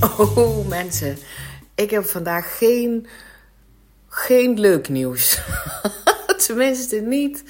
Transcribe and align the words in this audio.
Oh 0.00 0.68
mensen, 0.68 1.18
ik 1.74 1.90
heb 1.90 2.04
vandaag 2.04 2.58
geen, 2.58 3.06
geen 4.08 4.60
leuk 4.60 4.88
nieuws. 4.88 5.40
Tenminste 6.46 6.96
niet 6.96 7.44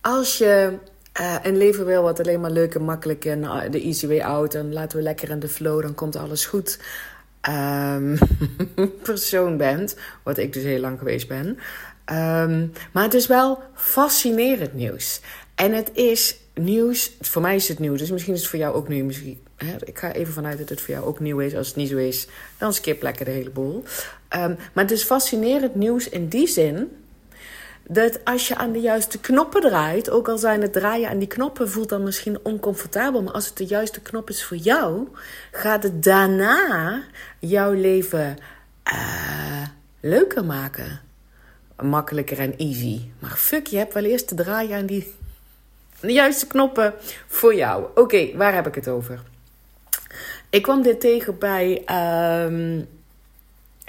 als 0.00 0.38
je 0.38 0.78
uh, 1.20 1.36
een 1.42 1.56
leven 1.56 1.84
wil 1.84 2.02
wat 2.02 2.20
alleen 2.20 2.40
maar 2.40 2.50
leuk 2.50 2.74
en 2.74 2.82
makkelijk 2.82 3.24
en 3.24 3.42
uh, 3.42 3.60
de 3.70 3.82
easy 3.82 4.06
way 4.06 4.20
out. 4.20 4.54
En 4.54 4.72
laten 4.72 4.98
we 4.98 5.02
lekker 5.02 5.30
in 5.30 5.38
de 5.38 5.48
flow, 5.48 5.82
dan 5.82 5.94
komt 5.94 6.16
alles 6.16 6.46
goed. 6.46 6.78
Um, 7.48 8.18
persoon 9.02 9.56
bent, 9.56 9.96
wat 10.22 10.38
ik 10.38 10.52
dus 10.52 10.62
heel 10.62 10.80
lang 10.80 10.98
geweest 10.98 11.28
ben. 11.28 11.46
Um, 12.12 12.72
maar 12.92 13.02
het 13.02 13.14
is 13.14 13.26
wel 13.26 13.62
fascinerend 13.74 14.74
nieuws. 14.74 15.20
En 15.54 15.72
het 15.72 15.90
is 15.94 16.36
nieuws, 16.54 17.16
voor 17.20 17.42
mij 17.42 17.54
is 17.54 17.68
het 17.68 17.78
nieuw, 17.78 17.96
dus 17.96 18.10
misschien 18.10 18.34
is 18.34 18.40
het 18.40 18.50
voor 18.50 18.58
jou 18.58 18.74
ook 18.74 18.88
nieuw. 18.88 19.04
Misschien, 19.04 19.45
ik 19.84 19.98
ga 19.98 20.12
even 20.12 20.32
vanuit 20.32 20.58
dat 20.58 20.68
het 20.68 20.80
voor 20.80 20.94
jou 20.94 21.06
ook 21.06 21.20
nieuw 21.20 21.38
is. 21.38 21.54
Als 21.54 21.66
het 21.66 21.76
niet 21.76 21.88
zo 21.88 21.96
is, 21.96 22.26
dan 22.58 22.74
skip 22.74 23.02
lekker 23.02 23.24
de 23.24 23.30
hele 23.30 23.50
boel. 23.50 23.84
Um, 24.36 24.56
maar 24.72 24.84
het 24.84 24.90
is 24.90 25.02
fascinerend 25.02 25.74
nieuws 25.74 26.08
in 26.08 26.28
die 26.28 26.46
zin 26.46 26.90
dat 27.88 28.24
als 28.24 28.48
je 28.48 28.56
aan 28.56 28.72
de 28.72 28.80
juiste 28.80 29.20
knoppen 29.20 29.60
draait, 29.60 30.10
ook 30.10 30.28
al 30.28 30.38
zijn 30.38 30.62
het 30.62 30.72
draaien 30.72 31.08
aan 31.08 31.18
die 31.18 31.28
knoppen 31.28 31.70
voelt 31.70 31.88
dan 31.88 32.02
misschien 32.02 32.38
oncomfortabel, 32.42 33.22
maar 33.22 33.32
als 33.32 33.46
het 33.46 33.56
de 33.56 33.66
juiste 33.66 34.00
knop 34.00 34.30
is 34.30 34.44
voor 34.44 34.56
jou, 34.56 35.08
gaat 35.50 35.82
het 35.82 36.02
daarna 36.02 37.02
jouw 37.38 37.72
leven 37.72 38.38
uh, 38.92 39.66
leuker 40.00 40.44
maken. 40.44 41.00
Makkelijker 41.82 42.38
en 42.38 42.56
easy. 42.56 43.10
Maar 43.18 43.36
fuck, 43.36 43.66
je 43.66 43.76
hebt 43.76 43.94
wel 43.94 44.04
eerst 44.04 44.28
te 44.28 44.34
draaien 44.34 44.76
aan 44.76 44.86
die 44.86 45.14
de 46.00 46.12
juiste 46.12 46.46
knoppen 46.46 46.94
voor 47.26 47.54
jou. 47.54 47.86
Oké, 47.94 48.36
waar 48.36 48.54
heb 48.54 48.66
ik 48.66 48.74
het 48.74 48.88
over? 48.88 49.22
Ik 50.50 50.62
kwam 50.62 50.82
dit 50.82 51.00
tegen 51.00 51.38
bij. 51.38 51.84
Um, 52.44 52.88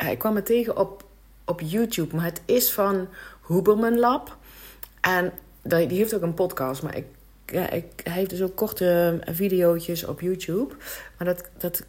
ik 0.10 0.20
kwam 0.20 0.36
het 0.36 0.46
tegen 0.46 0.78
op, 0.78 1.06
op 1.46 1.62
YouTube, 1.62 2.16
maar 2.16 2.26
het 2.26 2.42
is 2.46 2.72
van 2.72 3.08
Huberman 3.48 4.00
Lab. 4.00 4.38
En 5.02 5.34
die 5.62 5.98
heeft 5.98 6.16
ook 6.16 6.22
een 6.22 6.34
podcast, 6.34 6.84
maar 6.84 6.98
ik, 6.98 7.06
ik, 7.46 7.86
hij 8.04 8.14
heeft 8.14 8.30
dus 8.30 8.42
ook 8.42 8.56
korte 8.56 9.20
video's 9.26 10.04
op 10.04 10.22
YouTube. 10.22 10.76
Maar 11.18 11.28
dat, 11.28 11.50
dat 11.58 11.84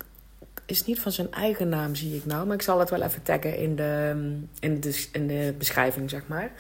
is 0.67 0.85
niet 0.85 1.01
van 1.01 1.13
zijn 1.13 1.33
eigen 1.33 1.69
naam, 1.69 1.95
zie 1.95 2.17
ik 2.17 2.25
nou. 2.25 2.47
Maar 2.47 2.55
ik 2.55 2.63
zal 2.63 2.79
het 2.79 2.91
wel 2.91 3.03
even 3.03 3.23
taggen 3.23 3.57
in 3.57 3.77
de, 3.77 4.15
in 4.61 4.81
de, 4.81 5.07
in 5.13 5.27
de 5.27 5.55
beschrijving, 5.59 6.11
zeg 6.11 6.23
maar. 6.27 6.51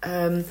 Um, 0.00 0.44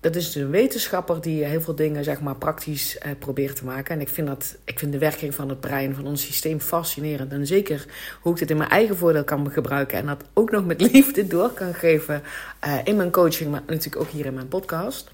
dat 0.00 0.16
is 0.16 0.32
dus 0.32 0.42
een 0.42 0.50
wetenschapper 0.50 1.20
die 1.20 1.44
heel 1.44 1.60
veel 1.60 1.74
dingen 1.74 2.04
zeg 2.04 2.20
maar, 2.20 2.36
praktisch 2.36 2.98
eh, 2.98 3.10
probeert 3.18 3.56
te 3.56 3.64
maken. 3.64 3.94
En 3.94 4.00
ik 4.00 4.08
vind, 4.08 4.26
dat, 4.26 4.56
ik 4.64 4.78
vind 4.78 4.92
de 4.92 4.98
werking 4.98 5.34
van 5.34 5.48
het 5.48 5.60
brein, 5.60 5.94
van 5.94 6.06
ons 6.06 6.22
systeem 6.22 6.60
fascinerend. 6.60 7.32
En 7.32 7.46
zeker 7.46 7.86
hoe 8.20 8.32
ik 8.32 8.38
dit 8.38 8.50
in 8.50 8.56
mijn 8.56 8.70
eigen 8.70 8.96
voordeel 8.96 9.24
kan 9.24 9.50
gebruiken. 9.50 9.98
En 9.98 10.06
dat 10.06 10.24
ook 10.32 10.50
nog 10.50 10.66
met 10.66 10.80
liefde 10.92 11.26
door 11.26 11.50
kan 11.50 11.74
geven 11.74 12.22
uh, 12.66 12.74
in 12.84 12.96
mijn 12.96 13.10
coaching, 13.10 13.50
maar 13.50 13.62
natuurlijk 13.66 14.02
ook 14.02 14.10
hier 14.10 14.26
in 14.26 14.34
mijn 14.34 14.48
podcast. 14.48 15.10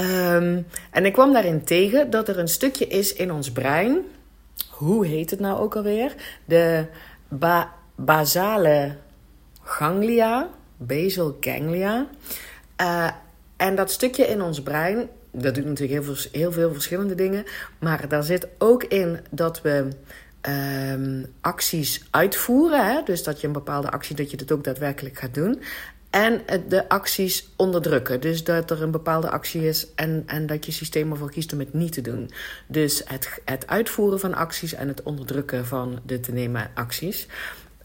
Um, 0.00 0.66
en 0.90 1.04
ik 1.04 1.12
kwam 1.12 1.32
daarin 1.32 1.64
tegen 1.64 2.10
dat 2.10 2.28
er 2.28 2.38
een 2.38 2.48
stukje 2.48 2.86
is 2.86 3.12
in 3.12 3.32
ons 3.32 3.52
brein. 3.52 3.98
Hoe 4.70 5.06
heet 5.06 5.30
het 5.30 5.40
nou 5.40 5.60
ook 5.60 5.76
alweer? 5.76 6.14
De 6.44 6.86
ba 7.28 7.72
basale 7.94 8.96
ganglia, 9.62 10.50
basal 10.76 11.36
ganglia. 11.40 12.06
Uh, 12.80 13.10
en 13.56 13.74
dat 13.74 13.90
stukje 13.90 14.26
in 14.26 14.42
ons 14.42 14.62
brein, 14.62 15.08
dat 15.30 15.54
doet 15.54 15.64
natuurlijk 15.64 16.04
heel 16.04 16.14
veel, 16.14 16.30
heel 16.32 16.52
veel 16.52 16.72
verschillende 16.72 17.14
dingen. 17.14 17.44
Maar 17.78 18.08
daar 18.08 18.22
zit 18.22 18.48
ook 18.58 18.84
in 18.84 19.20
dat 19.30 19.62
we 19.62 19.88
um, 20.92 21.26
acties 21.40 22.04
uitvoeren. 22.10 22.86
Hè? 22.86 23.02
Dus 23.04 23.22
dat 23.22 23.40
je 23.40 23.46
een 23.46 23.52
bepaalde 23.52 23.90
actie, 23.90 24.16
dat 24.16 24.30
je 24.30 24.36
het 24.36 24.52
ook 24.52 24.64
daadwerkelijk 24.64 25.18
gaat 25.18 25.34
doen. 25.34 25.62
En 26.10 26.42
de 26.68 26.88
acties 26.88 27.48
onderdrukken. 27.56 28.20
Dus 28.20 28.44
dat 28.44 28.70
er 28.70 28.82
een 28.82 28.90
bepaalde 28.90 29.30
actie 29.30 29.66
is 29.66 29.94
en, 29.94 30.22
en 30.26 30.46
dat 30.46 30.66
je 30.66 30.72
systeem 30.72 31.10
ervoor 31.10 31.30
kiest 31.30 31.52
om 31.52 31.58
het 31.58 31.72
niet 31.72 31.92
te 31.92 32.00
doen. 32.00 32.30
Dus 32.66 33.02
het, 33.04 33.40
het 33.44 33.66
uitvoeren 33.66 34.20
van 34.20 34.34
acties 34.34 34.74
en 34.74 34.88
het 34.88 35.02
onderdrukken 35.02 35.66
van 35.66 36.00
de 36.06 36.20
te 36.20 36.32
nemen 36.32 36.70
acties. 36.74 37.26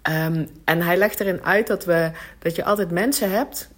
Um, 0.09 0.47
en 0.63 0.81
hij 0.81 0.97
legt 0.97 1.19
erin 1.19 1.43
uit 1.43 1.67
dat, 1.67 1.85
we, 1.85 2.11
dat 2.39 2.55
je 2.55 2.63
altijd 2.63 2.91
mensen 2.91 3.31
hebt 3.31 3.69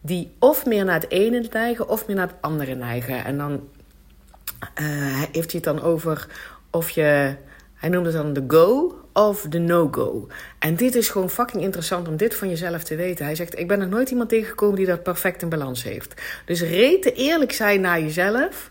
die 0.00 0.32
of 0.38 0.66
meer 0.66 0.84
naar 0.84 1.00
het 1.00 1.10
ene 1.10 1.46
neigen 1.52 1.88
of 1.88 2.06
meer 2.06 2.16
naar 2.16 2.26
het 2.26 2.36
andere 2.40 2.74
neigen. 2.74 3.24
En 3.24 3.38
dan 3.38 3.52
uh, 3.52 5.22
heeft 5.32 5.52
hij 5.52 5.60
het 5.62 5.64
dan 5.64 5.82
over 5.82 6.26
of 6.70 6.90
je, 6.90 7.34
hij 7.74 7.88
noemt 7.88 8.06
het 8.06 8.14
dan 8.14 8.32
de 8.32 8.44
go 8.48 8.98
of 9.12 9.46
de 9.48 9.58
no-go. 9.58 10.26
En 10.58 10.74
dit 10.74 10.94
is 10.94 11.08
gewoon 11.08 11.30
fucking 11.30 11.62
interessant 11.62 12.08
om 12.08 12.16
dit 12.16 12.34
van 12.34 12.48
jezelf 12.48 12.82
te 12.82 12.96
weten. 12.96 13.24
Hij 13.24 13.34
zegt, 13.34 13.58
ik 13.58 13.68
ben 13.68 13.80
er 13.80 13.88
nooit 13.88 14.10
iemand 14.10 14.28
tegengekomen 14.28 14.76
die 14.76 14.86
dat 14.86 15.02
perfect 15.02 15.42
in 15.42 15.48
balans 15.48 15.82
heeft. 15.82 16.22
Dus 16.44 16.60
rete 16.60 17.12
eerlijk 17.12 17.52
zijn 17.52 17.80
naar 17.80 18.00
jezelf. 18.00 18.70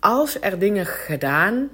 Als 0.00 0.40
er 0.40 0.58
dingen 0.58 0.86
gedaan 0.86 1.68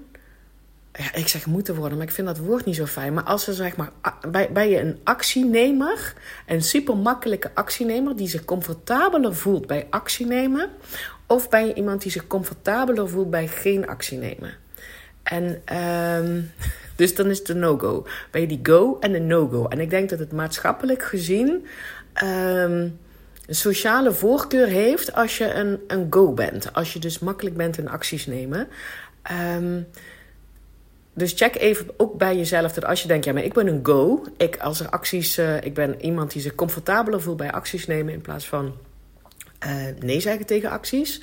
ja, 0.99 1.15
ik 1.15 1.29
zeg 1.29 1.47
moeten 1.47 1.75
worden, 1.75 1.99
maar 1.99 2.07
ik 2.07 2.13
vind 2.13 2.27
dat 2.27 2.39
woord 2.39 2.65
niet 2.65 2.77
zo 2.77 2.87
fijn. 2.87 3.15
Maar 3.15 3.25
als 3.25 3.47
er 3.47 3.55
zeg 3.55 3.77
maar, 3.77 3.91
bij, 4.31 4.53
bij 4.53 4.71
je 4.71 4.81
een 4.81 4.99
actienemer, 5.05 6.15
een 6.47 6.63
super 6.63 6.97
makkelijke 6.97 7.51
actienemer 7.55 8.17
die 8.17 8.29
zich 8.29 8.45
comfortabeler 8.45 9.35
voelt 9.35 9.67
bij 9.67 9.87
actie 9.91 10.27
nemen, 10.27 10.71
of 11.27 11.49
ben 11.49 11.67
je 11.67 11.75
iemand 11.75 12.03
die 12.03 12.11
zich 12.11 12.27
comfortabeler 12.27 13.09
voelt 13.09 13.31
bij 13.31 13.49
geen 13.49 13.87
actie 13.89 14.19
nemen? 14.19 14.55
En 15.23 15.63
um, 16.25 16.51
dus 16.97 17.15
dan 17.15 17.27
is 17.27 17.39
het 17.39 17.47
de 17.47 17.55
no-go. 17.55 18.07
Je 18.33 18.47
die 18.47 18.61
go 18.63 18.97
en 19.01 19.13
de 19.13 19.21
no-go? 19.21 19.67
En 19.67 19.81
ik 19.81 19.91
denk 19.91 20.11
dat 20.11 20.19
het 20.19 20.33
maatschappelijk 20.33 21.03
gezien 21.03 21.67
um, 22.23 22.99
een 23.47 23.55
sociale 23.55 24.13
voorkeur 24.13 24.67
heeft 24.67 25.15
als 25.15 25.39
je 25.39 25.53
een, 25.53 25.81
een 25.87 26.07
go 26.11 26.33
bent. 26.33 26.73
Als 26.73 26.93
je 26.93 26.99
dus 26.99 27.19
makkelijk 27.19 27.57
bent 27.57 27.79
in 27.79 27.89
acties 27.89 28.27
nemen. 28.27 28.69
Um, 29.57 29.87
dus 31.19 31.33
check 31.33 31.57
even 31.57 31.87
ook 31.97 32.19
bij 32.19 32.37
jezelf 32.37 32.73
dat 32.73 32.85
als 32.85 33.03
je 33.03 33.09
denkt, 33.09 33.25
ja, 33.25 33.33
maar 33.33 33.45
ik 33.45 33.53
ben 33.53 33.67
een 33.67 33.81
go. 33.83 34.25
Ik, 34.37 34.57
als 34.57 34.81
er 34.81 34.89
acties, 34.89 35.39
uh, 35.39 35.57
ik 35.61 35.75
ben 35.75 36.05
iemand 36.05 36.33
die 36.33 36.43
zich 36.43 36.55
comfortabeler 36.55 37.23
voelt 37.23 37.37
bij 37.37 37.53
acties 37.53 37.87
nemen 37.87 38.13
in 38.13 38.21
plaats 38.21 38.47
van 38.47 38.75
uh, 39.67 39.73
nee 40.01 40.21
zeggen 40.21 40.47
tegen 40.47 40.71
acties. 40.71 41.23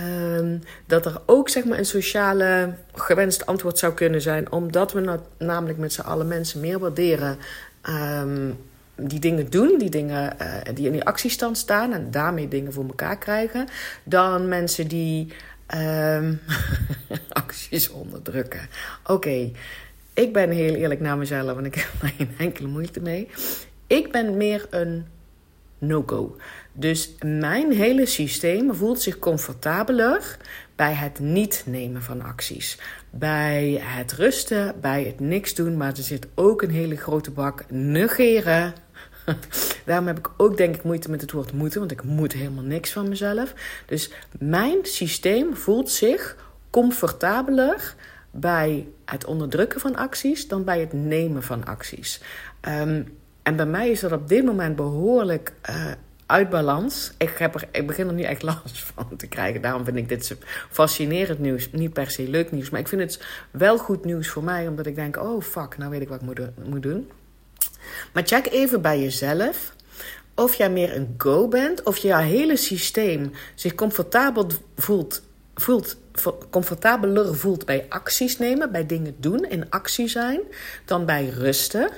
Um, 0.00 0.62
dat 0.86 1.06
er 1.06 1.20
ook 1.26 1.48
zeg 1.48 1.64
maar, 1.64 1.78
een 1.78 1.86
sociale 1.86 2.74
gewenst 2.94 3.46
antwoord 3.46 3.78
zou 3.78 3.94
kunnen 3.94 4.20
zijn, 4.20 4.52
omdat 4.52 4.92
we 4.92 5.18
namelijk 5.38 5.78
met 5.78 5.92
z'n 5.92 6.00
allen 6.00 6.28
mensen 6.28 6.60
meer 6.60 6.78
waarderen. 6.78 7.38
Um, 8.20 8.58
die 8.96 9.20
dingen 9.20 9.50
doen, 9.50 9.78
die 9.78 9.90
dingen 9.90 10.36
uh, 10.42 10.74
die 10.74 10.86
in 10.86 10.92
die 10.92 11.04
actiestand 11.04 11.58
staan 11.58 11.92
en 11.92 12.10
daarmee 12.10 12.48
dingen 12.48 12.72
voor 12.72 12.86
elkaar 12.86 13.18
krijgen, 13.18 13.66
dan 14.04 14.48
mensen 14.48 14.88
die 14.88 15.32
Um, 15.74 16.40
acties 17.28 17.90
onderdrukken. 17.90 18.68
Oké, 19.06 19.50
ik 20.14 20.32
ben 20.32 20.50
heel 20.50 20.74
eerlijk 20.74 21.00
naar 21.00 21.18
mezelf 21.18 21.58
en 21.58 21.64
ik 21.64 21.74
heb 21.74 21.90
geen 22.16 22.30
enkele 22.38 22.68
moeite 22.68 23.00
mee. 23.00 23.28
Ik 23.86 24.12
ben 24.12 24.36
meer 24.36 24.66
een 24.70 25.06
no-go. 25.78 26.36
Dus 26.72 27.14
mijn 27.24 27.72
hele 27.72 28.06
systeem 28.06 28.74
voelt 28.74 29.00
zich 29.00 29.18
comfortabeler 29.18 30.36
bij 30.76 30.94
het 30.94 31.18
niet 31.18 31.62
nemen 31.66 32.02
van 32.02 32.22
acties. 32.22 32.78
Bij 33.10 33.80
het 33.82 34.12
rusten, 34.12 34.74
bij 34.80 35.04
het 35.04 35.20
niks 35.20 35.54
doen. 35.54 35.76
Maar 35.76 35.90
er 35.90 36.02
zit 36.02 36.26
ook 36.34 36.62
een 36.62 36.70
hele 36.70 36.96
grote 36.96 37.30
bak 37.30 37.64
negeren 37.70 38.74
Daarom 39.86 40.06
heb 40.06 40.18
ik 40.18 40.30
ook 40.36 40.56
denk 40.56 40.74
ik 40.74 40.82
moeite 40.82 41.10
met 41.10 41.20
het 41.20 41.32
woord 41.32 41.52
moeten, 41.52 41.78
want 41.78 41.92
ik 41.92 42.02
moet 42.02 42.32
helemaal 42.32 42.64
niks 42.64 42.92
van 42.92 43.08
mezelf. 43.08 43.54
Dus 43.86 44.10
mijn 44.38 44.78
systeem 44.82 45.56
voelt 45.56 45.90
zich 45.90 46.36
comfortabeler 46.70 47.94
bij 48.30 48.88
het 49.04 49.24
onderdrukken 49.24 49.80
van 49.80 49.96
acties 49.96 50.48
dan 50.48 50.64
bij 50.64 50.80
het 50.80 50.92
nemen 50.92 51.42
van 51.42 51.64
acties. 51.64 52.20
Um, 52.68 53.18
en 53.42 53.56
bij 53.56 53.66
mij 53.66 53.90
is 53.90 54.00
dat 54.00 54.12
op 54.12 54.28
dit 54.28 54.44
moment 54.44 54.76
behoorlijk 54.76 55.52
uh, 55.70 55.90
uit 56.26 56.50
balans. 56.50 57.12
Ik, 57.18 57.30
heb 57.38 57.54
er, 57.54 57.68
ik 57.70 57.86
begin 57.86 58.08
er 58.08 58.14
nu 58.14 58.22
echt 58.22 58.42
last 58.52 58.82
van 58.82 59.16
te 59.16 59.26
krijgen. 59.26 59.62
Daarom 59.62 59.84
vind 59.84 59.96
ik 59.96 60.08
dit 60.08 60.36
fascinerend 60.70 61.38
nieuws. 61.38 61.72
Niet 61.72 61.92
per 61.92 62.10
se 62.10 62.28
leuk 62.28 62.52
nieuws, 62.52 62.70
maar 62.70 62.80
ik 62.80 62.88
vind 62.88 63.00
het 63.00 63.24
wel 63.50 63.78
goed 63.78 64.04
nieuws 64.04 64.28
voor 64.28 64.44
mij. 64.44 64.68
Omdat 64.68 64.86
ik 64.86 64.94
denk, 64.94 65.16
oh 65.16 65.42
fuck, 65.42 65.78
nou 65.78 65.90
weet 65.90 66.00
ik 66.00 66.08
wat 66.08 66.20
ik 66.20 66.26
moet, 66.26 66.40
moet 66.68 66.82
doen. 66.82 67.10
Maar 68.12 68.22
check 68.26 68.46
even 68.46 68.82
bij 68.82 69.00
jezelf 69.00 69.74
of 70.34 70.54
jij 70.54 70.70
meer 70.70 70.96
een 70.96 71.14
go 71.16 71.48
bent, 71.48 71.82
of 71.82 71.96
je 71.96 72.16
hele 72.16 72.56
systeem 72.56 73.32
zich 73.54 73.74
comfortabel 73.74 74.46
voelt, 74.76 75.22
voelt, 75.54 75.96
comfortabeler 76.50 77.36
voelt 77.36 77.64
bij 77.64 77.86
acties 77.88 78.38
nemen, 78.38 78.72
bij 78.72 78.86
dingen 78.86 79.16
doen, 79.18 79.44
in 79.44 79.70
actie 79.70 80.08
zijn, 80.08 80.40
dan 80.84 81.04
bij 81.04 81.28
rusten 81.28 81.90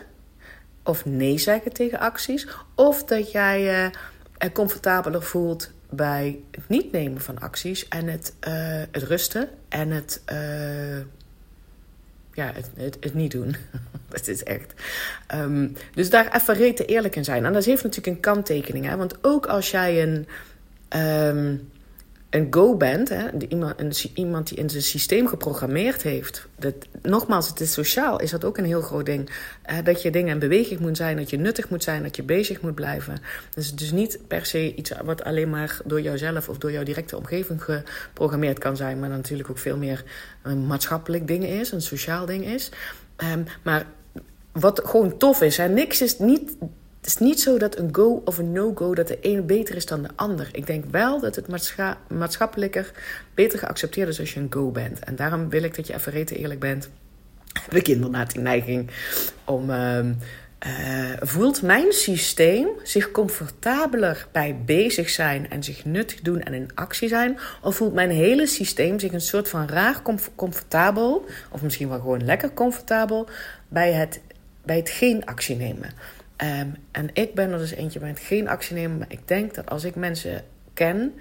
of 0.83 1.05
nee 1.05 1.39
zeggen 1.39 1.73
tegen 1.73 1.99
acties. 1.99 2.47
Of 2.75 3.05
dat 3.05 3.33
jij 3.33 3.61
je 3.61 3.91
uh, 4.45 4.53
comfortabeler 4.53 5.23
voelt 5.23 5.71
bij 5.91 6.41
het 6.51 6.69
niet 6.69 6.93
nemen 6.93 7.21
van 7.21 7.39
acties 7.39 7.89
en 7.89 8.07
het, 8.07 8.35
uh, 8.49 8.83
het 8.91 9.03
rusten 9.03 9.49
en 9.69 9.91
het. 9.91 10.23
Uh, 10.33 10.99
ja, 12.39 12.53
het, 12.55 12.97
het, 13.01 13.15
niet 13.15 13.31
doen. 13.31 13.57
dat 14.09 14.29
is 14.29 14.43
echt. 14.43 14.75
Ehm, 15.27 15.69
dus 15.95 16.11
daar 16.11 16.35
even 16.35 16.55
rete 16.55 16.85
eerlijk 16.85 17.17
in 17.17 17.25
zijn. 17.25 17.45
En 17.45 17.53
dat 17.53 17.65
heeft 17.65 17.83
natuurlijk 17.83 18.17
een 18.17 18.23
kanttekening. 18.23 18.87
Hè? 18.87 18.97
Want 18.97 19.25
ook 19.25 19.47
als 19.47 19.71
jij 19.71 20.03
een. 20.03 20.27
Ehm, 20.89 21.57
een 22.31 22.47
go 22.51 22.77
bent, 22.77 23.09
hè, 23.09 23.27
iemand, 23.49 24.11
iemand 24.15 24.49
die 24.49 24.59
in 24.59 24.71
zijn 24.71 24.83
systeem 24.83 25.27
geprogrammeerd 25.27 26.03
heeft. 26.03 26.49
Dat, 26.59 26.75
nogmaals, 27.03 27.49
het 27.49 27.61
is 27.61 27.73
sociaal, 27.73 28.21
is 28.21 28.31
dat 28.31 28.45
ook 28.45 28.59
een 28.59 28.65
heel 28.65 28.81
groot 28.81 29.07
ding. 29.07 29.31
Uh, 29.71 29.77
dat 29.85 30.03
je 30.03 30.11
dingen 30.11 30.33
in 30.33 30.39
beweging 30.39 30.81
moet 30.81 30.97
zijn, 30.97 31.17
dat 31.17 31.31
je 31.31 31.39
nuttig 31.39 31.69
moet 31.69 31.83
zijn, 31.83 32.03
dat 32.03 32.17
je 32.17 32.23
bezig 32.23 32.61
moet 32.61 32.75
blijven. 32.75 33.19
Dus 33.55 33.71
het 33.71 33.81
is 33.81 33.93
niet 33.93 34.19
per 34.27 34.47
se 34.47 34.75
iets 34.75 34.93
wat 35.05 35.25
alleen 35.25 35.51
maar 35.51 35.79
door 35.85 36.01
jouzelf 36.01 36.49
of 36.49 36.59
door 36.59 36.73
jouw 36.73 36.83
directe 36.83 37.17
omgeving 37.17 37.65
geprogrammeerd 37.65 38.59
kan 38.59 38.77
zijn, 38.77 38.99
maar 38.99 39.09
natuurlijk 39.09 39.51
ook 39.51 39.59
veel 39.59 39.77
meer 39.77 40.05
een 40.43 40.67
maatschappelijk 40.67 41.27
ding 41.27 41.45
is, 41.45 41.73
een 41.73 41.83
sociaal 41.83 42.27
ding 42.27 42.45
is. 42.45 42.71
Um, 43.33 43.45
maar 43.63 43.87
wat 44.53 44.81
gewoon 44.85 45.17
tof 45.17 45.43
is, 45.43 45.57
hè, 45.57 45.69
niks 45.69 46.03
is 46.03 46.19
niet 46.19 46.57
is 47.09 47.17
niet 47.17 47.41
zo 47.41 47.59
dat 47.59 47.79
een 47.79 47.95
go 47.95 48.23
of 48.25 48.39
een 48.39 48.53
no-go, 48.53 48.95
dat 48.95 49.09
de 49.09 49.21
ene 49.21 49.43
beter 49.43 49.77
is 49.77 49.87
dan 49.87 50.03
de 50.03 50.09
ander. 50.15 50.49
Ik 50.53 50.67
denk 50.67 50.85
wel 50.91 51.21
dat 51.21 51.37
het 51.37 51.47
maatschappelijker 52.09 52.93
beter 53.35 53.59
geaccepteerd 53.59 54.09
is 54.09 54.21
als 54.21 54.35
je 54.35 54.41
een 54.41 54.53
go 54.53 54.71
bent. 54.71 54.99
En 54.99 55.17
daarom 55.17 55.49
wil 55.49 55.63
ik 55.63 55.77
dat 55.77 55.87
je 55.87 55.95
even 55.95 56.13
rete 56.13 56.37
eerlijk 56.37 56.61
bent. 56.61 56.89
Heb 57.53 57.75
ik 57.75 57.89
inderdaad 57.89 58.33
die 58.33 58.43
neiging 58.43 58.91
om... 59.45 59.71
Uh, 60.67 61.13
voelt 61.21 61.63
mijn 61.63 61.93
systeem 61.93 62.69
zich 62.83 63.11
comfortabeler 63.11 64.27
bij 64.33 64.57
bezig 64.65 65.09
zijn 65.09 65.51
en 65.51 65.63
zich 65.63 65.85
nuttig 65.85 66.21
doen 66.21 66.43
en 66.43 66.55
in 66.55 66.71
actie 66.75 67.09
zijn? 67.09 67.39
Of 67.63 67.77
voelt 67.77 67.95
mijn 67.95 68.11
hele 68.11 68.47
systeem 68.47 68.99
zich 68.99 69.13
een 69.13 69.21
soort 69.21 69.49
van 69.49 69.69
raar 69.69 70.03
comfortabel, 70.37 71.25
of 71.51 71.63
misschien 71.63 71.89
wel 71.89 71.99
gewoon 71.99 72.25
lekker 72.25 72.55
comfortabel, 72.55 73.29
bij 73.69 73.93
het, 73.93 74.21
bij 74.65 74.77
het 74.77 74.91
geen 74.91 75.27
actie 75.27 75.57
nemen? 75.57 75.91
Um, 76.43 76.77
en 76.91 77.11
ik 77.13 77.35
ben 77.35 77.53
er 77.53 77.59
dus 77.59 77.71
eentje 77.71 78.01
met 78.01 78.19
geen 78.19 78.49
actie 78.49 78.75
nemen. 78.75 78.99
Maar 78.99 79.11
ik 79.11 79.29
denk 79.29 79.55
dat 79.55 79.71
als 79.71 79.85
ik 79.85 79.95
mensen 79.95 80.45
ken, 80.75 81.15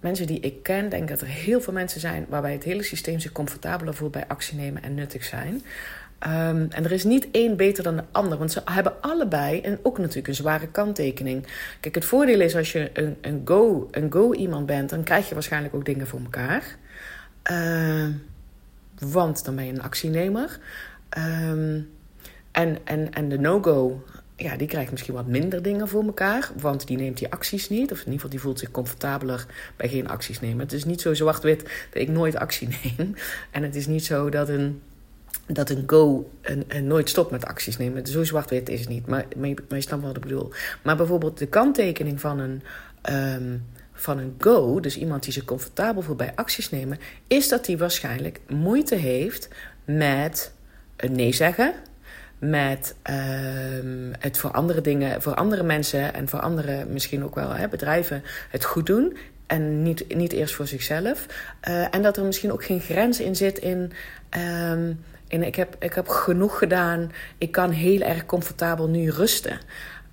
mensen 0.00 0.26
die 0.26 0.40
ik 0.40 0.62
ken, 0.62 0.88
denk 0.88 1.08
dat 1.08 1.20
er 1.20 1.26
heel 1.26 1.60
veel 1.60 1.72
mensen 1.72 2.00
zijn 2.00 2.26
waarbij 2.28 2.52
het 2.52 2.64
hele 2.64 2.82
systeem 2.82 3.20
zich 3.20 3.32
comfortabeler 3.32 3.94
voelt 3.94 4.12
bij 4.12 4.24
actie 4.28 4.58
nemen 4.58 4.82
en 4.82 4.94
nuttig 4.94 5.24
zijn. 5.24 5.54
Um, 5.54 6.66
en 6.70 6.84
er 6.84 6.92
is 6.92 7.04
niet 7.04 7.28
één 7.30 7.56
beter 7.56 7.82
dan 7.82 7.96
de 7.96 8.04
ander, 8.12 8.38
want 8.38 8.52
ze 8.52 8.62
hebben 8.64 9.00
allebei 9.00 9.60
en 9.60 9.78
ook 9.82 9.98
natuurlijk 9.98 10.28
een 10.28 10.34
zware 10.34 10.68
kanttekening. 10.68 11.46
Kijk, 11.80 11.94
het 11.94 12.04
voordeel 12.04 12.40
is 12.40 12.56
als 12.56 12.72
je 12.72 12.90
een, 12.92 13.16
een, 13.20 13.42
go, 13.44 13.88
een 13.90 14.12
go 14.12 14.32
iemand 14.32 14.66
bent, 14.66 14.90
dan 14.90 15.02
krijg 15.02 15.28
je 15.28 15.34
waarschijnlijk 15.34 15.74
ook 15.74 15.84
dingen 15.84 16.06
voor 16.06 16.20
elkaar. 16.20 16.76
Uh, 17.50 18.06
want 18.98 19.44
dan 19.44 19.56
ben 19.56 19.64
je 19.64 19.72
een 19.72 19.82
actienemer. 19.82 20.58
Um, 21.18 21.90
en, 22.52 22.78
en, 22.84 23.12
en 23.12 23.28
de 23.28 23.38
no-go, 23.38 24.04
ja, 24.42 24.56
die 24.56 24.66
krijgt 24.66 24.90
misschien 24.90 25.14
wat 25.14 25.26
minder 25.26 25.62
dingen 25.62 25.88
voor 25.88 26.04
elkaar. 26.04 26.50
Want 26.56 26.86
die 26.86 26.96
neemt 26.96 27.18
die 27.18 27.32
acties 27.32 27.68
niet. 27.68 27.92
Of 27.92 27.98
in 27.98 28.04
ieder 28.04 28.12
geval, 28.14 28.30
die 28.30 28.40
voelt 28.40 28.58
zich 28.58 28.70
comfortabeler 28.70 29.46
bij 29.76 29.88
geen 29.88 30.08
acties 30.08 30.40
nemen. 30.40 30.58
Het 30.58 30.72
is 30.72 30.84
niet 30.84 31.00
zo 31.00 31.14
zwart-wit 31.14 31.62
dat 31.62 32.02
ik 32.02 32.08
nooit 32.08 32.36
actie 32.36 32.68
neem. 32.82 33.14
En 33.50 33.62
het 33.62 33.76
is 33.76 33.86
niet 33.86 34.04
zo 34.04 34.28
dat 34.28 34.48
een, 34.48 34.82
dat 35.46 35.70
een 35.70 35.84
go 35.86 36.30
nooit 36.82 37.08
stopt 37.08 37.30
met 37.30 37.44
acties 37.44 37.76
nemen. 37.76 38.06
Zo 38.06 38.24
zwart-wit 38.24 38.68
is 38.68 38.80
het 38.80 38.88
niet. 38.88 39.06
Maar, 39.06 39.26
maar, 39.36 39.54
maar 39.68 39.78
je 39.78 40.00
wat 40.00 40.16
ik 40.16 40.22
bedoel. 40.22 40.52
Maar 40.82 40.96
bijvoorbeeld 40.96 41.38
de 41.38 41.46
kanttekening 41.46 42.20
van 42.20 42.38
een... 42.38 42.62
Um, 43.10 43.64
van 43.94 44.18
een 44.18 44.34
go, 44.38 44.80
dus 44.80 44.96
iemand 44.96 45.22
die 45.22 45.32
zich 45.32 45.44
comfortabel 45.44 46.02
voelt 46.02 46.16
bij 46.16 46.32
acties 46.34 46.70
nemen, 46.70 46.98
is 47.26 47.48
dat 47.48 47.66
hij 47.66 47.78
waarschijnlijk 47.78 48.40
moeite 48.48 48.94
heeft 48.94 49.48
met 49.84 50.52
een 50.96 51.12
nee 51.12 51.32
zeggen 51.32 51.74
met 52.42 52.94
um, 53.82 54.12
het 54.18 54.38
voor 54.38 54.50
andere 54.50 54.80
dingen, 54.80 55.22
voor 55.22 55.34
andere 55.34 55.62
mensen 55.62 56.14
en 56.14 56.28
voor 56.28 56.40
andere 56.40 56.84
misschien 56.84 57.24
ook 57.24 57.34
wel 57.34 57.50
hè, 57.50 57.68
bedrijven 57.68 58.22
het 58.50 58.64
goed 58.64 58.86
doen. 58.86 59.16
En 59.46 59.82
niet, 59.82 60.14
niet 60.14 60.32
eerst 60.32 60.54
voor 60.54 60.66
zichzelf. 60.66 61.26
Uh, 61.68 61.94
en 61.94 62.02
dat 62.02 62.16
er 62.16 62.24
misschien 62.24 62.52
ook 62.52 62.64
geen 62.64 62.80
grens 62.80 63.20
in 63.20 63.36
zit 63.36 63.58
in. 63.58 63.92
Um, 64.70 65.04
in 65.28 65.42
ik, 65.42 65.54
heb, 65.54 65.76
ik 65.78 65.94
heb 65.94 66.08
genoeg 66.08 66.58
gedaan. 66.58 67.12
Ik 67.38 67.52
kan 67.52 67.70
heel 67.70 68.00
erg 68.00 68.26
comfortabel 68.26 68.88
nu 68.88 69.10
rusten. 69.10 69.58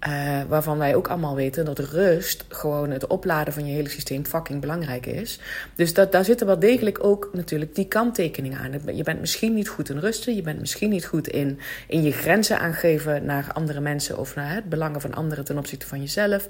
Uh, 0.07 0.41
waarvan 0.47 0.77
wij 0.77 0.95
ook 0.95 1.07
allemaal 1.07 1.35
weten 1.35 1.65
dat 1.65 1.79
rust, 1.79 2.45
gewoon 2.47 2.91
het 2.91 3.07
opladen 3.07 3.53
van 3.53 3.65
je 3.65 3.73
hele 3.73 3.89
systeem, 3.89 4.25
fucking 4.25 4.61
belangrijk 4.61 5.05
is. 5.05 5.39
Dus 5.75 5.93
dat, 5.93 6.11
daar 6.11 6.25
zitten 6.25 6.47
wel 6.47 6.59
degelijk 6.59 7.03
ook 7.03 7.29
natuurlijk 7.33 7.75
die 7.75 7.87
kanttekeningen 7.87 8.59
aan. 8.59 8.95
Je 8.95 9.03
bent 9.03 9.19
misschien 9.19 9.53
niet 9.53 9.67
goed 9.67 9.89
in 9.89 9.97
rusten, 9.97 10.35
je 10.35 10.41
bent 10.41 10.59
misschien 10.59 10.89
niet 10.89 11.05
goed 11.05 11.27
in, 11.27 11.59
in 11.87 12.01
je 12.01 12.11
grenzen 12.11 12.59
aangeven 12.59 13.25
naar 13.25 13.51
andere 13.53 13.79
mensen 13.79 14.17
of 14.17 14.35
naar 14.35 14.53
het 14.53 14.69
belangen 14.69 15.01
van 15.01 15.13
anderen 15.13 15.45
ten 15.45 15.57
opzichte 15.57 15.87
van 15.87 15.99
jezelf. 15.99 16.47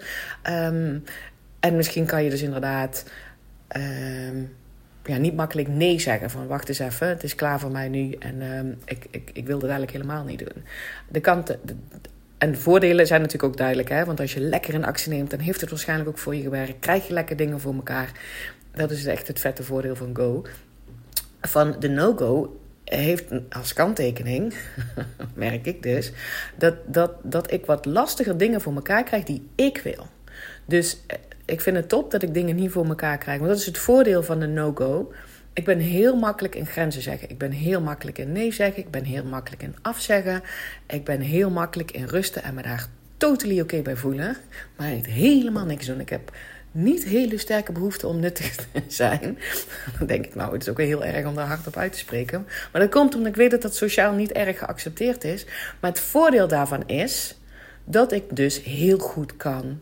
Um, 0.49 1.03
en 1.59 1.75
misschien 1.75 2.05
kan 2.05 2.23
je 2.23 2.29
dus 2.29 2.41
inderdaad. 2.41 3.05
Um, 3.77 4.55
ja, 5.03 5.17
niet 5.17 5.35
makkelijk 5.35 5.67
nee 5.67 5.99
zeggen. 5.99 6.29
Van 6.29 6.47
wacht 6.47 6.69
eens 6.69 6.79
even, 6.79 7.07
het 7.07 7.23
is 7.23 7.35
klaar 7.35 7.59
voor 7.59 7.71
mij 7.71 7.89
nu 7.89 8.11
en 8.11 8.41
um, 8.41 8.77
ik, 8.85 9.05
ik, 9.11 9.29
ik 9.33 9.45
wil 9.45 9.59
dat 9.59 9.69
eigenlijk 9.69 9.97
helemaal 9.97 10.23
niet 10.23 10.39
doen. 10.39 10.63
De 11.07 11.19
kanten, 11.19 11.59
en 12.39 12.51
de 12.51 12.57
voordelen 12.57 13.07
zijn 13.07 13.21
natuurlijk 13.21 13.51
ook 13.51 13.57
duidelijk. 13.57 13.89
Hè? 13.89 14.06
Want 14.06 14.19
als 14.19 14.33
je 14.33 14.39
lekker 14.39 14.74
in 14.74 14.86
actie 14.86 15.12
neemt, 15.12 15.30
dan 15.30 15.39
heeft 15.39 15.62
het 15.62 15.69
waarschijnlijk 15.69 16.09
ook 16.09 16.18
voor 16.18 16.36
je 16.36 16.41
gewerkt. 16.41 16.80
Krijg 16.80 17.07
je 17.07 17.13
lekker 17.13 17.36
dingen 17.36 17.59
voor 17.59 17.74
elkaar. 17.74 18.12
Dat 18.71 18.91
is 18.91 19.06
echt 19.06 19.27
het 19.27 19.39
vette 19.39 19.63
voordeel 19.63 19.95
van 19.95 20.15
Go. 20.15 20.45
Van 21.41 21.75
de 21.80 21.89
no-go 21.89 22.59
heeft 22.83 23.25
als 23.50 23.74
kanttekening, 23.74 24.53
merk 25.33 25.65
ik 25.65 25.83
dus, 25.83 26.12
dat, 26.57 26.75
dat, 26.86 27.12
dat 27.24 27.51
ik 27.51 27.65
wat 27.65 27.86
lastiger 27.86 28.38
dingen 28.38 28.62
voor 28.62 28.74
elkaar 28.74 29.03
krijg 29.03 29.24
die 29.24 29.50
ik 29.56 29.77
wil. 29.77 30.07
Dus 30.65 30.97
eh, 31.07 31.18
ik 31.45 31.62
vind 31.62 31.75
het 31.75 31.89
top 31.89 32.12
dat 32.12 32.24
ik 32.24 32.33
dingen 32.33 32.56
niet 32.56 32.71
voor 32.71 32.85
elkaar 32.85 33.18
krijg. 33.18 33.38
Want 33.38 33.50
dat 33.50 33.59
is 33.59 33.65
het 33.65 33.77
voordeel 33.77 34.24
van 34.24 34.39
de 34.39 34.47
no-go. 34.47 35.12
Ik 35.53 35.65
ben 35.65 35.79
heel 35.79 36.15
makkelijk 36.15 36.55
in 36.55 36.65
grenzen 36.65 37.01
zeggen. 37.01 37.29
Ik 37.29 37.37
ben 37.37 37.51
heel 37.51 37.81
makkelijk 37.81 38.17
in 38.17 38.31
nee 38.31 38.53
zeggen. 38.53 38.83
Ik 38.83 38.91
ben 38.91 39.03
heel 39.03 39.23
makkelijk 39.23 39.63
in 39.63 39.75
afzeggen. 39.81 40.41
Ik 40.87 41.03
ben 41.03 41.21
heel 41.21 41.49
makkelijk 41.49 41.91
in 41.91 42.05
rusten 42.05 42.43
en 42.43 42.53
me 42.53 42.61
daar 42.61 42.87
totally 43.17 43.61
oké 43.61 43.81
bij 43.81 43.95
voelen. 43.95 44.37
Maar 44.75 44.87
helemaal 45.01 45.65
niks 45.65 45.85
doen. 45.85 45.99
Ik 45.99 46.09
heb 46.09 46.31
niet 46.71 47.03
hele 47.03 47.37
sterke 47.37 47.71
behoefte 47.71 48.07
om 48.07 48.19
nuttig 48.19 48.55
te 48.55 48.65
zijn. 48.87 49.37
Dan 49.97 50.07
denk 50.07 50.25
ik, 50.25 50.35
nou, 50.35 50.53
het 50.53 50.61
is 50.61 50.69
ook 50.69 50.77
wel 50.77 50.85
heel 50.85 51.03
erg 51.03 51.25
om 51.25 51.35
daar 51.35 51.47
hardop 51.47 51.77
uit 51.77 51.91
te 51.91 51.97
spreken. 51.97 52.47
Maar 52.71 52.81
dat 52.81 52.91
komt 52.91 53.15
omdat 53.15 53.29
ik 53.29 53.35
weet 53.35 53.51
dat 53.51 53.61
dat 53.61 53.75
sociaal 53.75 54.13
niet 54.13 54.31
erg 54.31 54.57
geaccepteerd 54.57 55.23
is. 55.23 55.45
Maar 55.79 55.91
het 55.91 55.99
voordeel 55.99 56.47
daarvan 56.47 56.87
is 56.87 57.37
dat 57.83 58.11
ik 58.11 58.35
dus 58.35 58.63
heel 58.63 58.97
goed 58.97 59.37
kan 59.37 59.79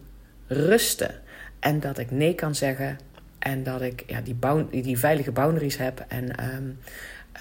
rusten. 0.48 1.16
En 1.60 1.80
dat 1.80 1.98
ik 1.98 2.12
nee 2.12 2.36
kan 2.36 2.56
zeggen 2.56 3.00
en 3.48 3.64
dat 3.64 3.82
ik 3.82 4.04
ja, 4.08 4.22
die, 4.22 4.82
die 4.82 5.00
veilige 5.00 5.32
boundaries 5.32 5.78
heb. 5.78 6.06
En, 6.08 6.54
um, 6.56 6.78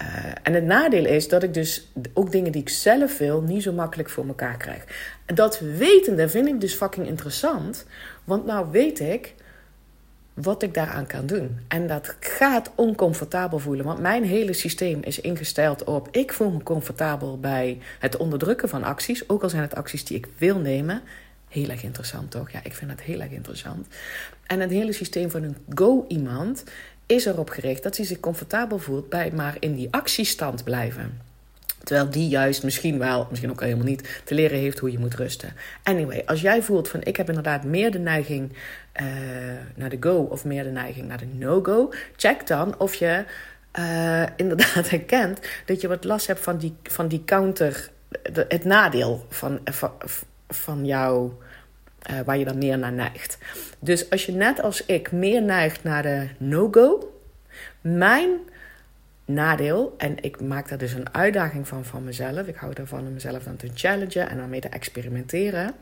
uh, 0.01 0.07
en 0.43 0.53
het 0.53 0.63
nadeel 0.63 1.05
is 1.05 1.27
dat 1.27 1.43
ik 1.43 1.53
dus 1.53 1.91
ook 2.13 2.31
dingen 2.31 2.51
die 2.51 2.61
ik 2.61 2.69
zelf 2.69 3.17
wil 3.17 3.41
niet 3.41 3.63
zo 3.63 3.71
makkelijk 3.71 4.09
voor 4.09 4.27
elkaar 4.27 4.57
krijg. 4.57 4.83
Dat 5.25 5.59
wetende 5.59 6.29
vind 6.29 6.47
ik 6.47 6.61
dus 6.61 6.73
fucking 6.73 7.07
interessant. 7.07 7.85
Want 8.23 8.45
nou 8.45 8.67
weet 8.71 8.99
ik 8.99 9.33
wat 10.33 10.63
ik 10.63 10.73
daaraan 10.73 11.07
kan 11.07 11.25
doen. 11.25 11.59
En 11.67 11.87
dat 11.87 12.15
gaat 12.19 12.71
oncomfortabel 12.75 13.59
voelen. 13.59 13.85
Want 13.85 13.99
mijn 13.99 14.23
hele 14.23 14.53
systeem 14.53 15.01
is 15.01 15.21
ingesteld 15.21 15.83
op... 15.83 16.07
ik 16.11 16.33
voel 16.33 16.51
me 16.51 16.63
comfortabel 16.63 17.39
bij 17.39 17.79
het 17.99 18.17
onderdrukken 18.17 18.69
van 18.69 18.83
acties. 18.83 19.29
Ook 19.29 19.43
al 19.43 19.49
zijn 19.49 19.61
het 19.61 19.75
acties 19.75 20.05
die 20.05 20.17
ik 20.17 20.27
wil 20.37 20.57
nemen. 20.57 21.01
Heel 21.47 21.69
erg 21.69 21.83
interessant, 21.83 22.31
toch? 22.31 22.51
Ja, 22.51 22.59
ik 22.63 22.73
vind 22.73 22.89
dat 22.89 23.01
heel 23.01 23.21
erg 23.21 23.31
interessant. 23.31 23.87
En 24.45 24.59
het 24.59 24.69
hele 24.69 24.91
systeem 24.91 25.29
van 25.29 25.43
een 25.43 25.57
go-iemand 25.73 26.63
is 27.05 27.25
erop 27.25 27.49
gericht 27.49 27.83
dat 27.83 27.97
hij 27.97 28.05
zich 28.05 28.19
comfortabel 28.19 28.79
voelt 28.79 29.09
bij 29.09 29.31
maar 29.31 29.55
in 29.59 29.75
die 29.75 29.87
actiestand 29.91 30.63
blijven. 30.63 31.21
Terwijl 31.83 32.09
die 32.09 32.27
juist 32.27 32.63
misschien 32.63 32.99
wel, 32.99 33.27
misschien 33.29 33.51
ook 33.51 33.61
helemaal 33.61 33.85
niet, 33.85 34.21
te 34.23 34.33
leren 34.33 34.57
heeft 34.57 34.79
hoe 34.79 34.91
je 34.91 34.99
moet 34.99 35.15
rusten. 35.15 35.53
Anyway, 35.83 36.23
als 36.25 36.41
jij 36.41 36.63
voelt 36.63 36.87
van 36.87 37.03
ik 37.03 37.17
heb 37.17 37.27
inderdaad 37.27 37.63
meer 37.63 37.91
de 37.91 37.99
neiging 37.99 38.51
uh, 39.01 39.05
naar 39.75 39.89
de 39.89 39.97
go 39.99 40.15
of 40.15 40.45
meer 40.45 40.63
de 40.63 40.69
neiging 40.69 41.07
naar 41.07 41.17
de 41.17 41.27
no-go, 41.33 41.93
check 42.15 42.47
dan 42.47 42.79
of 42.79 42.93
je 42.93 43.25
uh, 43.79 44.23
inderdaad 44.35 44.89
herkent 44.95 45.39
dat 45.65 45.81
je 45.81 45.87
wat 45.87 46.03
last 46.03 46.27
hebt 46.27 46.39
van 46.39 46.57
die, 46.57 46.75
van 46.83 47.07
die 47.07 47.23
counter, 47.25 47.89
het 48.47 48.63
nadeel 48.63 49.25
van, 49.29 49.59
van 50.47 50.85
jouw 50.85 51.37
uh, 52.11 52.19
waar 52.25 52.37
je 52.37 52.45
dan 52.45 52.57
meer 52.57 52.77
naar 52.77 52.93
neigt. 52.93 53.37
Dus 53.79 54.09
als 54.09 54.25
je 54.25 54.31
net 54.31 54.61
als 54.61 54.85
ik 54.85 55.11
meer 55.11 55.41
neigt 55.41 55.83
naar 55.83 56.03
de 56.03 56.27
no-go, 56.37 57.19
mijn 57.81 58.29
nadeel, 59.25 59.95
en 59.97 60.15
ik 60.21 60.41
maak 60.41 60.69
daar 60.69 60.77
dus 60.77 60.93
een 60.93 61.13
uitdaging 61.13 61.67
van 61.67 61.85
van 61.85 62.03
mezelf, 62.03 62.47
ik 62.47 62.55
hou 62.55 62.73
ervan 62.73 63.07
om 63.07 63.13
mezelf 63.13 63.43
dan 63.43 63.55
te 63.55 63.69
challengen 63.73 64.29
en 64.29 64.37
dan 64.37 64.49
mee 64.49 64.61
te 64.61 64.69
experimenteren, 64.69 65.73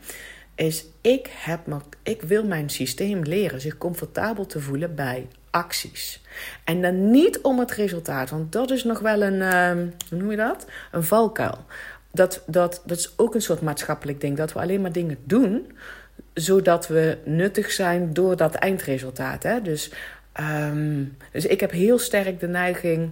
is 0.54 0.84
ik, 1.00 1.30
heb, 1.32 1.60
ik 2.02 2.22
wil 2.22 2.44
mijn 2.44 2.70
systeem 2.70 3.22
leren 3.22 3.60
zich 3.60 3.78
comfortabel 3.78 4.46
te 4.46 4.60
voelen 4.60 4.94
bij 4.94 5.26
acties. 5.50 6.22
En 6.64 6.82
dan 6.82 7.10
niet 7.10 7.40
om 7.40 7.58
het 7.58 7.70
resultaat, 7.70 8.30
want 8.30 8.52
dat 8.52 8.70
is 8.70 8.84
nog 8.84 8.98
wel 8.98 9.22
een, 9.22 9.42
ehm, 9.42 9.86
hoe 10.08 10.18
noem 10.18 10.30
je 10.30 10.36
dat? 10.36 10.66
Een 10.92 11.04
valkuil. 11.04 11.64
Dat, 12.10 12.42
dat, 12.46 12.82
dat 12.84 12.98
is 12.98 13.12
ook 13.16 13.34
een 13.34 13.42
soort 13.42 13.60
maatschappelijk 13.60 14.20
ding, 14.20 14.36
dat 14.36 14.52
we 14.52 14.60
alleen 14.60 14.80
maar 14.80 14.92
dingen 14.92 15.18
doen 15.24 15.72
zodat 16.34 16.86
we 16.86 17.18
nuttig 17.24 17.70
zijn 17.70 18.12
door 18.12 18.36
dat 18.36 18.54
eindresultaat. 18.54 19.42
Hè? 19.42 19.62
Dus, 19.62 19.92
ehm, 20.32 21.04
dus 21.32 21.46
ik 21.46 21.60
heb 21.60 21.70
heel 21.70 21.98
sterk 21.98 22.40
de 22.40 22.48
neiging 22.48 23.10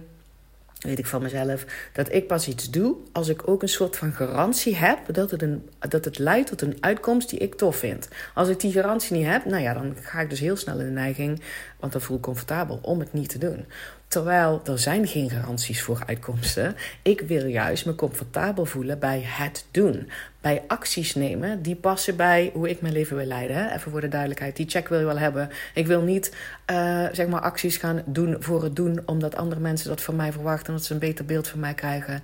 weet 0.79 0.99
ik 0.99 1.05
van 1.05 1.21
mezelf, 1.21 1.65
dat 1.93 2.13
ik 2.13 2.27
pas 2.27 2.47
iets 2.47 2.69
doe 2.69 2.95
als 3.11 3.27
ik 3.27 3.47
ook 3.47 3.61
een 3.61 3.69
soort 3.69 3.95
van 3.95 4.11
garantie 4.11 4.75
heb 4.75 4.99
dat 5.11 5.31
het, 5.31 5.41
een, 5.41 5.69
dat 5.79 6.05
het 6.05 6.17
leidt 6.17 6.47
tot 6.47 6.61
een 6.61 6.77
uitkomst 6.79 7.29
die 7.29 7.39
ik 7.39 7.55
tof 7.55 7.75
vind. 7.75 8.07
Als 8.33 8.49
ik 8.49 8.59
die 8.59 8.71
garantie 8.71 9.17
niet 9.17 9.25
heb, 9.25 9.45
nou 9.45 9.61
ja, 9.61 9.73
dan 9.73 9.95
ga 10.01 10.19
ik 10.19 10.29
dus 10.29 10.39
heel 10.39 10.55
snel 10.55 10.79
in 10.79 10.85
de 10.85 10.91
neiging, 10.91 11.41
want 11.79 11.91
dan 11.91 12.01
voel 12.01 12.17
ik 12.17 12.23
comfortabel 12.23 12.79
om 12.81 12.99
het 12.99 13.13
niet 13.13 13.29
te 13.29 13.37
doen. 13.37 13.65
Terwijl 14.07 14.61
er 14.65 14.79
zijn 14.79 15.07
geen 15.07 15.29
garanties 15.29 15.81
voor 15.81 16.03
uitkomsten. 16.07 16.75
Ik 17.01 17.21
wil 17.21 17.45
juist 17.45 17.85
me 17.85 17.95
comfortabel 17.95 18.65
voelen 18.65 18.99
bij 18.99 19.21
het 19.23 19.65
doen. 19.71 20.09
Bij 20.41 20.63
acties 20.67 21.15
nemen 21.15 21.61
die 21.61 21.75
passen 21.75 22.15
bij 22.15 22.51
hoe 22.53 22.69
ik 22.69 22.81
mijn 22.81 22.93
leven 22.93 23.17
wil 23.17 23.25
leiden. 23.25 23.73
Even 23.73 23.91
voor 23.91 24.01
de 24.01 24.07
duidelijkheid. 24.07 24.55
Die 24.55 24.69
check 24.69 24.87
wil 24.87 24.99
je 24.99 25.05
wel 25.05 25.17
hebben. 25.17 25.49
Ik 25.73 25.87
wil 25.87 26.01
niet 26.01 26.35
uh, 26.71 27.05
zeg 27.11 27.27
maar 27.27 27.41
acties 27.41 27.77
gaan 27.77 28.01
doen 28.05 28.35
voor 28.39 28.63
het 28.63 28.75
doen. 28.75 29.01
Omdat 29.05 29.35
andere 29.35 29.61
mensen 29.61 29.89
dat 29.89 30.01
van 30.01 30.15
mij 30.15 30.31
verwachten. 30.31 30.73
Dat 30.73 30.85
ze 30.85 30.93
een 30.93 30.99
beter 30.99 31.25
beeld 31.25 31.47
van 31.47 31.59
mij 31.59 31.73
krijgen. 31.73 32.23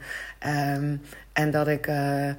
Um, 0.76 1.02
en 1.34 1.52
dat 1.52 1.68
ik... 1.68 1.88
Uh, 1.88 2.30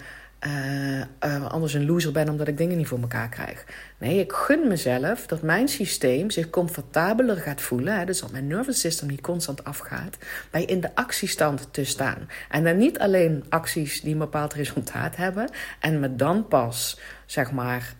uh, 0.47 0.99
uh, 0.99 1.47
anders 1.47 1.75
een 1.75 1.87
loser 1.87 2.13
ben 2.13 2.29
omdat 2.29 2.49
ik 2.49 2.57
dingen 2.57 2.77
niet 2.77 2.87
voor 2.87 3.01
elkaar 3.01 3.29
krijg. 3.29 3.65
Nee, 3.99 4.21
ik 4.21 4.33
gun 4.33 4.69
mezelf 4.69 5.27
dat 5.27 5.43
mijn 5.43 5.69
systeem 5.69 6.31
zich 6.31 6.51
comfortabeler 6.51 7.37
gaat 7.37 7.61
voelen. 7.61 7.99
Hè, 7.99 8.05
dus 8.05 8.21
dat 8.21 8.33
mijn 8.33 8.47
nervous 8.47 8.81
system 8.81 9.09
niet 9.09 9.21
constant 9.21 9.65
afgaat. 9.65 10.19
Bij 10.51 10.65
in 10.65 10.81
de 10.81 10.95
actiestand 10.95 11.69
te 11.71 11.85
staan. 11.85 12.29
En 12.51 12.65
dan 12.65 12.77
niet 12.77 12.99
alleen 12.99 13.45
acties 13.49 14.01
die 14.01 14.13
een 14.13 14.19
bepaald 14.19 14.55
resultaat 14.55 15.17
hebben. 15.17 15.51
En 15.79 16.01
me 16.01 16.17
dan 16.17 16.49
pas, 16.49 17.01
zeg 17.27 17.53
maar. 17.53 17.95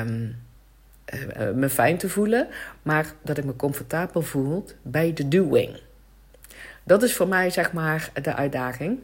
Um, 0.00 0.44
uh, 1.14 1.50
me 1.54 1.68
fijn 1.68 1.98
te 1.98 2.08
voelen, 2.08 2.48
maar 2.82 3.06
dat 3.22 3.38
ik 3.38 3.44
me 3.44 3.56
comfortabel 3.56 4.22
voel 4.22 4.64
bij 4.82 5.12
de 5.12 5.28
doing. 5.28 5.80
Dat 6.84 7.02
is 7.02 7.14
voor 7.14 7.28
mij 7.28 7.50
zeg 7.50 7.72
maar 7.72 8.10
de 8.22 8.34
uitdaging. 8.34 8.98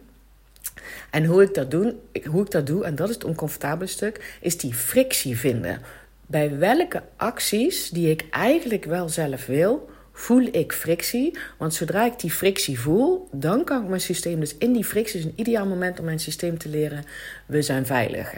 En 1.10 1.24
hoe 1.24 1.42
ik 1.42 1.54
dat 1.54 1.70
doe, 1.70 1.94
hoe 2.24 2.44
ik 2.44 2.50
dat 2.50 2.66
doe 2.66 2.84
en 2.84 2.94
dat 2.94 3.08
is 3.08 3.14
het 3.14 3.24
oncomfortabele 3.24 3.90
stuk, 3.90 4.38
is 4.40 4.58
die 4.58 4.74
frictie 4.74 5.38
vinden. 5.38 5.80
Bij 6.26 6.58
welke 6.58 7.02
acties 7.16 7.90
die 7.90 8.10
ik 8.10 8.24
eigenlijk 8.30 8.84
wel 8.84 9.08
zelf 9.08 9.46
wil, 9.46 9.90
voel 10.12 10.48
ik 10.50 10.72
frictie. 10.72 11.38
Want 11.58 11.74
zodra 11.74 12.04
ik 12.06 12.20
die 12.20 12.30
frictie 12.30 12.80
voel, 12.80 13.28
dan 13.32 13.64
kan 13.64 13.82
ik 13.82 13.88
mijn 13.88 14.00
systeem 14.00 14.40
dus 14.40 14.56
in 14.56 14.72
die 14.72 14.84
frictie, 14.84 15.18
is 15.18 15.24
een 15.24 15.32
ideaal 15.36 15.66
moment 15.66 15.98
om 15.98 16.04
mijn 16.04 16.20
systeem 16.20 16.58
te 16.58 16.68
leren, 16.68 17.04
we 17.46 17.62
zijn 17.62 17.86
veilig. 17.86 18.32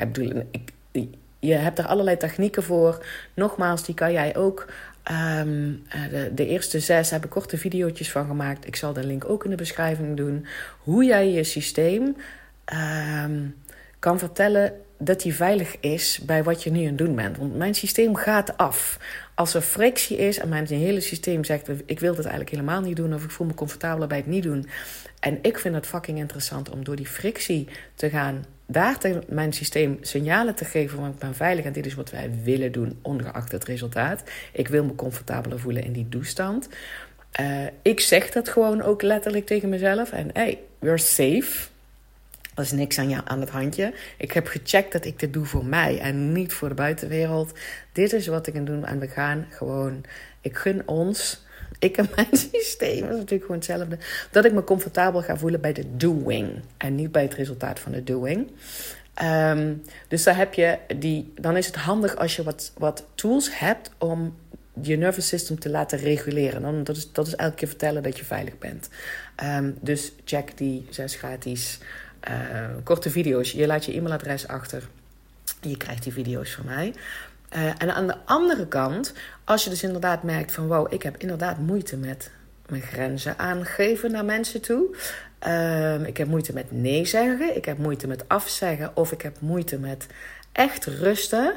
Ik 0.51 1.09
je 1.45 1.55
hebt 1.55 1.79
er 1.79 1.87
allerlei 1.87 2.17
technieken 2.17 2.63
voor. 2.63 3.07
Nogmaals, 3.35 3.85
die 3.85 3.95
kan 3.95 4.13
jij 4.13 4.37
ook. 4.37 4.67
Um, 5.11 5.83
de, 6.11 6.31
de, 6.35 6.47
eerste 6.47 6.81
zes 6.81 7.11
heb 7.11 7.25
ik 7.25 7.31
korte 7.31 7.59
video's 7.59 8.11
van 8.11 8.27
gemaakt. 8.27 8.67
Ik 8.67 8.77
zal 8.77 8.93
de 8.93 9.05
link 9.05 9.29
ook 9.29 9.45
in 9.45 9.51
de 9.51 9.57
beschrijving 9.57 10.17
doen. 10.17 10.47
Hoe 10.79 11.05
jij 11.05 11.31
je 11.31 11.45
systeem 11.45 12.17
um, 13.25 13.55
kan 13.99 14.19
vertellen 14.19 14.73
dat 14.99 15.23
hij 15.23 15.33
veilig 15.33 15.81
is 15.81 16.21
bij 16.27 16.43
wat 16.43 16.63
je 16.63 16.71
nu 16.71 16.81
aan 16.81 16.87
het 16.87 16.99
doen 16.99 17.15
bent. 17.15 17.37
Want 17.37 17.57
mijn 17.57 17.75
systeem 17.75 18.15
gaat 18.15 18.57
af. 18.57 18.99
Als 19.35 19.55
er 19.55 19.61
frictie 19.61 20.17
is 20.17 20.39
en 20.39 20.49
mijn 20.49 20.67
hele 20.67 21.01
systeem 21.01 21.45
zegt: 21.45 21.69
Ik 21.87 22.01
wil 22.01 22.15
dit 22.15 22.25
eigenlijk 22.25 22.51
helemaal 22.51 22.81
niet 22.81 22.97
doen, 22.97 23.15
of 23.15 23.25
ik 23.25 23.31
voel 23.31 23.47
me 23.47 23.55
comfortabeler 23.55 24.09
bij 24.09 24.17
het 24.17 24.27
niet 24.27 24.43
doen. 24.43 24.67
En 25.21 25.39
ik 25.43 25.59
vind 25.59 25.75
het 25.75 25.87
fucking 25.87 26.19
interessant 26.19 26.71
om 26.71 26.85
door 26.85 26.97
die 26.97 27.07
frictie 27.07 27.69
te 27.95 28.11
gaan, 28.11 28.45
daar 28.67 28.99
mijn 29.29 29.53
systeem 29.53 29.99
signalen 30.01 30.55
te 30.55 30.65
geven: 30.65 30.99
van 30.99 31.09
ik 31.09 31.19
ben 31.19 31.35
veilig 31.35 31.65
en 31.65 31.73
dit 31.73 31.87
is 31.87 31.95
wat 31.95 32.11
wij 32.11 32.31
willen 32.43 32.73
doen, 32.73 32.99
ongeacht 33.03 33.53
het 33.53 33.65
resultaat. 33.65 34.23
Ik 34.53 34.69
wil 34.69 34.85
me 34.85 34.95
comfortabeler 34.95 35.61
voelen 35.61 35.85
in 35.85 35.93
die 35.93 36.09
toestand. 36.09 36.69
Uh, 37.41 37.67
ik 37.83 38.01
zeg 38.01 38.31
dat 38.31 38.49
gewoon 38.49 38.83
ook 38.83 39.03
letterlijk 39.03 39.47
tegen 39.47 39.69
mezelf. 39.69 40.13
En 40.13 40.31
hey, 40.33 40.59
we're 40.79 40.99
safe. 40.99 41.69
Er 42.55 42.63
is 42.63 42.73
niks 42.73 42.99
aan, 42.99 43.09
jou, 43.09 43.23
aan 43.25 43.41
het 43.41 43.51
handje. 43.51 43.95
Ik 44.19 44.33
heb 44.33 44.47
gecheckt 44.47 44.93
dat 44.93 45.05
ik 45.05 45.19
dit 45.19 45.33
doe 45.33 45.45
voor 45.45 45.65
mij 45.65 45.99
en 46.01 46.33
niet 46.33 46.53
voor 46.53 46.69
de 46.69 46.75
buitenwereld. 46.75 47.53
Dit 47.93 48.13
is 48.13 48.27
wat 48.27 48.47
ik 48.47 48.57
aan 48.57 48.65
doen 48.65 48.85
en 48.85 48.99
we 48.99 49.09
gaan 49.09 49.47
gewoon. 49.51 50.05
Ik 50.41 50.57
gun 50.57 50.89
ons, 50.89 51.45
ik 51.79 51.97
en 51.97 52.09
mijn 52.15 52.37
systeem, 52.53 53.05
is 53.05 53.17
natuurlijk 53.17 53.41
gewoon 53.41 53.57
hetzelfde. 53.57 53.99
Dat 54.31 54.45
ik 54.45 54.53
me 54.53 54.65
comfortabel 54.65 55.23
ga 55.23 55.37
voelen 55.37 55.61
bij 55.61 55.73
de 55.73 55.97
doing 55.97 56.49
en 56.77 56.95
niet 56.95 57.13
bij 57.13 57.23
het 57.23 57.35
resultaat 57.35 57.79
van 57.79 57.93
de 57.93 58.05
doing. 58.05 58.51
Um, 59.23 59.83
dus 60.09 60.23
daar 60.23 60.37
heb 60.37 60.55
je 60.55 60.79
die, 60.97 61.33
dan 61.41 61.57
is 61.57 61.67
het 61.67 61.77
handig 61.77 62.17
als 62.17 62.37
je 62.37 62.43
wat, 62.43 62.73
wat 62.79 63.07
tools 63.15 63.59
hebt 63.59 63.91
om 63.99 64.37
je 64.83 64.97
nervous 64.97 65.29
system 65.29 65.59
te 65.59 65.69
laten 65.69 65.99
reguleren. 65.99 66.63
Dan, 66.63 66.85
dat, 66.85 66.97
is, 66.97 67.13
dat 67.13 67.27
is 67.27 67.37
elke 67.37 67.55
keer 67.55 67.69
vertellen 67.69 68.03
dat 68.03 68.19
je 68.19 68.25
veilig 68.25 68.59
bent. 68.59 68.89
Um, 69.45 69.77
dus 69.81 70.13
check 70.25 70.57
die 70.57 70.87
zes 70.91 71.15
gratis 71.15 71.79
uh, 72.29 72.67
korte 72.83 73.11
video's. 73.11 73.53
Je 73.53 73.67
laat 73.67 73.85
je 73.85 73.93
e-mailadres 73.93 74.49
achter. 74.49 74.89
Je 75.61 75.77
krijgt 75.77 76.03
die 76.03 76.13
video's 76.13 76.51
van 76.51 76.65
mij. 76.65 76.95
Uh, 77.57 77.67
en 77.67 77.95
aan 77.95 78.07
de 78.07 78.17
andere 78.25 78.67
kant, 78.67 79.13
als 79.45 79.65
je 79.65 79.71
dus 79.71 79.83
inderdaad 79.83 80.23
merkt 80.23 80.53
van 80.53 80.67
wow, 80.67 80.93
ik 80.93 81.03
heb 81.03 81.17
inderdaad 81.17 81.59
moeite 81.59 81.97
met 81.97 82.31
mijn 82.69 82.83
grenzen 82.83 83.39
aangeven 83.39 84.11
naar 84.11 84.25
mensen 84.25 84.61
toe. 84.61 84.97
Uh, 85.47 86.07
ik 86.07 86.17
heb 86.17 86.29
moeite 86.29 86.53
met 86.53 86.73
nee 86.73 87.05
zeggen. 87.05 87.57
Ik 87.57 87.65
heb 87.65 87.79
moeite 87.79 88.07
met 88.07 88.29
afzeggen. 88.29 88.97
Of 88.97 89.13
ik 89.13 89.23
heb 89.23 89.41
moeite 89.41 89.79
met 89.79 90.07
echt 90.53 90.85
rusten. 90.85 91.53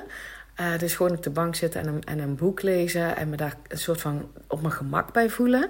Uh, 0.59 0.77
dus 0.77 0.95
gewoon 0.95 1.11
op 1.11 1.23
de 1.23 1.29
bank 1.29 1.55
zitten 1.55 1.81
en 1.81 1.87
een, 1.87 2.03
en 2.03 2.19
een 2.19 2.35
boek 2.35 2.61
lezen. 2.61 3.15
En 3.15 3.29
me 3.29 3.35
daar 3.35 3.55
een 3.67 3.77
soort 3.77 4.01
van 4.01 4.31
op 4.47 4.61
mijn 4.61 4.73
gemak 4.73 5.13
bij 5.13 5.29
voelen. 5.29 5.69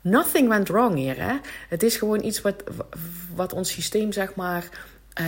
Nothing 0.00 0.48
went 0.48 0.68
wrong 0.68 0.94
hier. 0.94 1.20
Hè? 1.20 1.34
Het 1.68 1.82
is 1.82 1.96
gewoon 1.96 2.24
iets 2.24 2.40
wat, 2.40 2.64
wat 3.34 3.52
ons 3.52 3.70
systeem, 3.70 4.12
zeg 4.12 4.34
maar, 4.34 4.68
uh, 5.20 5.26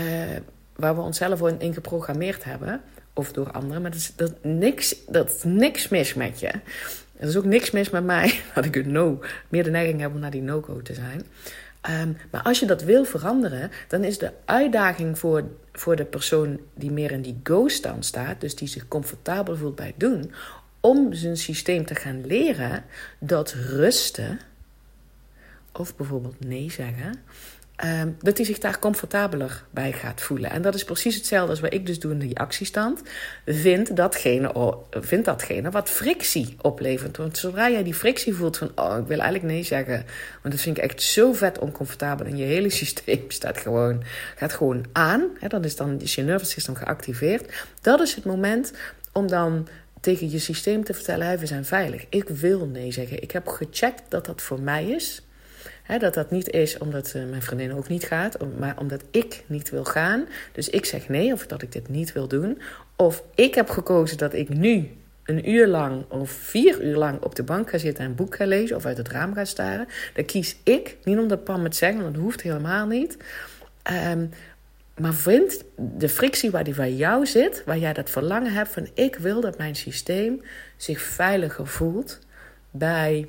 waar 0.77 0.95
we 0.95 1.01
onszelf 1.01 1.41
in 1.59 1.75
geprogrammeerd 1.75 2.45
hebben. 2.45 2.83
Of 3.17 3.33
door 3.33 3.51
anderen. 3.51 3.83
Maar 3.83 3.91
dat 3.91 4.01
is, 4.01 4.13
dat, 4.17 4.33
niks, 4.43 4.97
dat 5.09 5.31
is 5.31 5.43
niks 5.45 5.89
mis 5.89 6.15
met 6.15 6.41
je. 6.41 6.51
Er 7.17 7.29
is 7.29 7.37
ook 7.37 7.45
niks 7.45 7.71
mis 7.71 7.91
met 7.91 8.05
mij 8.05 8.41
dat 8.55 8.65
ik 8.65 8.77
een 8.77 8.93
no, 8.93 9.21
meer 9.49 9.65
de 9.65 9.71
neiging 9.71 10.01
heb 10.01 10.15
om 10.15 10.21
naar 10.21 10.31
die 10.31 10.43
no-go 10.43 10.83
te 10.83 10.95
zijn. 10.95 11.23
Um, 11.91 12.17
maar 12.31 12.43
als 12.43 12.61
je 12.61 12.67
dat 12.67 12.83
wil 12.83 13.05
veranderen, 13.05 13.71
dan 13.89 14.05
is 14.05 14.19
de 14.19 14.33
uitdaging 14.45 15.19
voor, 15.19 15.45
voor 15.73 15.97
de 15.97 16.05
persoon 16.05 16.61
die 16.75 16.91
meer 16.91 17.11
in 17.11 17.23
die 17.23 17.41
go-stand 17.43 18.05
staat, 18.05 18.41
dus 18.41 18.55
die 18.55 18.69
zich 18.69 18.89
comfortabel 18.89 19.57
voelt 19.57 19.75
bij 19.75 19.87
het 19.87 20.01
doen, 20.01 20.33
om 20.81 21.13
zijn 21.13 21.37
systeem 21.37 21.85
te 21.85 21.95
gaan 21.95 22.27
leren 22.27 22.85
dat 23.19 23.53
rusten 23.53 24.41
of 25.73 25.97
bijvoorbeeld 25.97 26.45
nee 26.45 26.71
zeggen, 26.71 27.15
ehm, 27.77 28.11
dat 28.19 28.37
hij 28.37 28.47
zich 28.47 28.59
daar 28.59 28.79
comfortabeler 28.79 29.65
bij 29.71 29.93
gaat 29.93 30.21
voelen. 30.21 30.51
En 30.51 30.63
dat 30.63 30.75
is 30.75 30.85
precies 30.85 31.15
hetzelfde 31.15 31.51
als 31.51 31.61
wat 31.61 31.73
ik 31.73 31.87
dus 31.87 32.01
doe 32.01 32.13
in 32.13 32.19
die 32.19 32.39
actiestand. 32.39 33.03
Vind 33.47 33.97
datgene, 33.97 34.77
vind 34.91 35.25
datgene 35.25 35.71
wat 35.71 35.91
frictie 35.91 36.57
oplevert. 36.61 37.17
Want 37.17 37.39
zodra 37.39 37.71
jij 37.71 37.83
die 37.83 37.95
frictie 37.95 38.35
voelt 38.35 38.57
van, 38.57 38.71
oh, 38.75 38.99
ik 38.99 39.07
wil 39.07 39.19
eigenlijk 39.19 39.53
nee 39.53 39.63
zeggen, 39.63 40.05
want 40.43 40.55
dat 40.55 40.61
vind 40.61 40.77
ik 40.77 40.83
echt 40.83 41.03
zo 41.03 41.33
vet 41.33 41.59
oncomfortabel 41.59 42.27
en 42.27 42.37
je 42.37 42.45
hele 42.45 42.71
systeem 42.83 43.25
staat 43.29 43.59
gewoon, 43.59 44.03
gaat 44.37 44.53
gewoon 44.53 44.85
aan. 44.93 45.25
Hè, 45.39 45.49
dan 45.49 45.65
is 45.65 45.77
dan 45.77 46.01
is 46.01 46.15
je 46.15 46.23
nervous 46.23 46.51
system 46.51 46.75
geactiveerd. 46.75 47.65
Dat 47.81 48.01
is 48.01 48.15
het 48.15 48.25
moment 48.25 48.73
om 49.13 49.27
dan 49.27 49.69
tegen 50.01 50.31
je 50.31 50.39
systeem 50.39 50.85
te 50.85 50.95
vertellen: 50.95 51.27
hey, 51.27 51.39
we 51.39 51.47
zijn 51.47 51.65
veilig. 51.65 52.07
Ik 52.09 52.29
wil 52.29 52.67
nee 52.67 52.93
zeggen. 52.93 53.23
Ik 53.23 53.31
heb 53.31 53.49
gecheckt 53.49 54.03
dat 54.09 54.27
dat 54.27 54.43
voor 54.43 54.61
mij 54.61 54.85
is 54.85 55.23
dat 55.99 56.15
dat 56.15 56.31
niet 56.31 56.51
is 56.51 56.79
omdat 56.79 57.13
uh, 57.17 57.25
mijn 57.31 57.43
vriendin 57.43 57.75
ook 57.75 57.89
niet 57.89 58.05
gaat, 58.05 58.37
maar 58.59 58.79
omdat 58.79 59.03
ik 59.11 59.43
niet 59.47 59.71
wil 59.71 59.85
gaan. 59.85 60.27
Dus 60.53 60.69
ik 60.69 60.85
zeg 60.85 61.09
nee 61.09 61.33
of 61.33 61.47
dat 61.47 61.63
ik 61.63 61.73
dit 61.73 61.89
niet 61.89 62.13
wil 62.13 62.29
doen. 62.29 62.61
Of 62.97 63.23
ik 63.35 63.55
heb 63.55 63.71
gekozen 63.71 64.19
dat 64.19 64.35
ik 64.35 64.49
nu 64.49 64.91
een 65.25 65.51
uur 65.51 65.67
lang 65.67 66.05
of 66.09 66.31
vier 66.31 66.83
uur 66.83 66.97
lang 66.97 67.23
op 67.23 67.35
de 67.35 67.43
bank 67.43 67.71
ga 67.71 67.79
zitten 67.79 68.05
en 68.05 68.11
een 68.11 68.17
boek 68.17 68.35
ga 68.35 68.47
lezen 68.47 68.77
of 68.77 68.85
uit 68.85 68.97
het 68.97 69.09
raam 69.09 69.35
ga 69.35 69.45
staren. 69.45 69.87
Dan 70.15 70.25
kies 70.25 70.57
ik, 70.63 70.97
niet 71.05 71.19
omdat 71.19 71.45
Pam 71.45 71.65
het 71.65 71.77
zegt, 71.77 72.01
want 72.01 72.15
dat 72.15 72.23
hoeft 72.23 72.43
helemaal 72.43 72.87
niet. 72.87 73.17
Um, 74.11 74.31
maar 74.97 75.15
vind 75.15 75.65
de 75.77 76.09
frictie 76.09 76.51
waar 76.51 76.65
die 76.65 76.75
bij 76.75 76.93
jou 76.93 77.27
zit, 77.27 77.63
waar 77.65 77.79
jij 77.79 77.93
dat 77.93 78.11
verlangen 78.11 78.53
hebt 78.53 78.69
van 78.69 78.89
ik 78.95 79.17
wil 79.17 79.41
dat 79.41 79.59
mijn 79.59 79.77
systeem 79.77 80.43
zich 80.77 81.01
veiliger 81.01 81.67
voelt 81.67 82.19
bij 82.71 83.29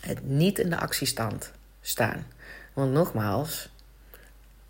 het 0.00 0.28
niet 0.28 0.58
in 0.58 0.70
de 0.70 0.78
actiestand 0.78 1.52
staan. 1.82 2.26
Want 2.72 2.92
nogmaals, 2.92 3.70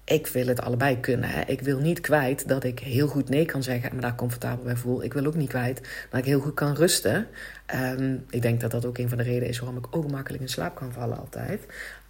ik 0.04 0.26
wil 0.26 0.46
het 0.46 0.60
allebei 0.60 1.00
kunnen. 1.00 1.28
Hè. 1.28 1.42
Ik 1.46 1.60
wil 1.60 1.78
niet 1.78 2.00
kwijt 2.00 2.48
dat 2.48 2.64
ik 2.64 2.78
heel 2.78 3.06
goed 3.06 3.28
nee 3.28 3.44
kan 3.44 3.62
zeggen 3.62 3.90
en 3.90 3.96
me 3.96 4.02
daar 4.02 4.14
comfortabel 4.14 4.64
bij 4.64 4.76
voel. 4.76 5.02
Ik 5.02 5.12
wil 5.12 5.26
ook 5.26 5.34
niet 5.34 5.48
kwijt 5.48 5.80
dat 6.10 6.20
ik 6.20 6.26
heel 6.26 6.40
goed 6.40 6.54
kan 6.54 6.74
rusten. 6.74 7.26
Ehm, 7.66 8.16
ik 8.30 8.42
denk 8.42 8.60
dat 8.60 8.70
dat 8.70 8.84
ook 8.84 8.98
een 8.98 9.08
van 9.08 9.18
de 9.18 9.24
redenen 9.24 9.48
is 9.48 9.58
waarom 9.58 9.78
ik 9.78 9.86
ook 9.96 10.10
makkelijk 10.10 10.42
in 10.42 10.48
slaap 10.48 10.74
kan 10.74 10.92
vallen 10.92 11.18
altijd. 11.18 11.66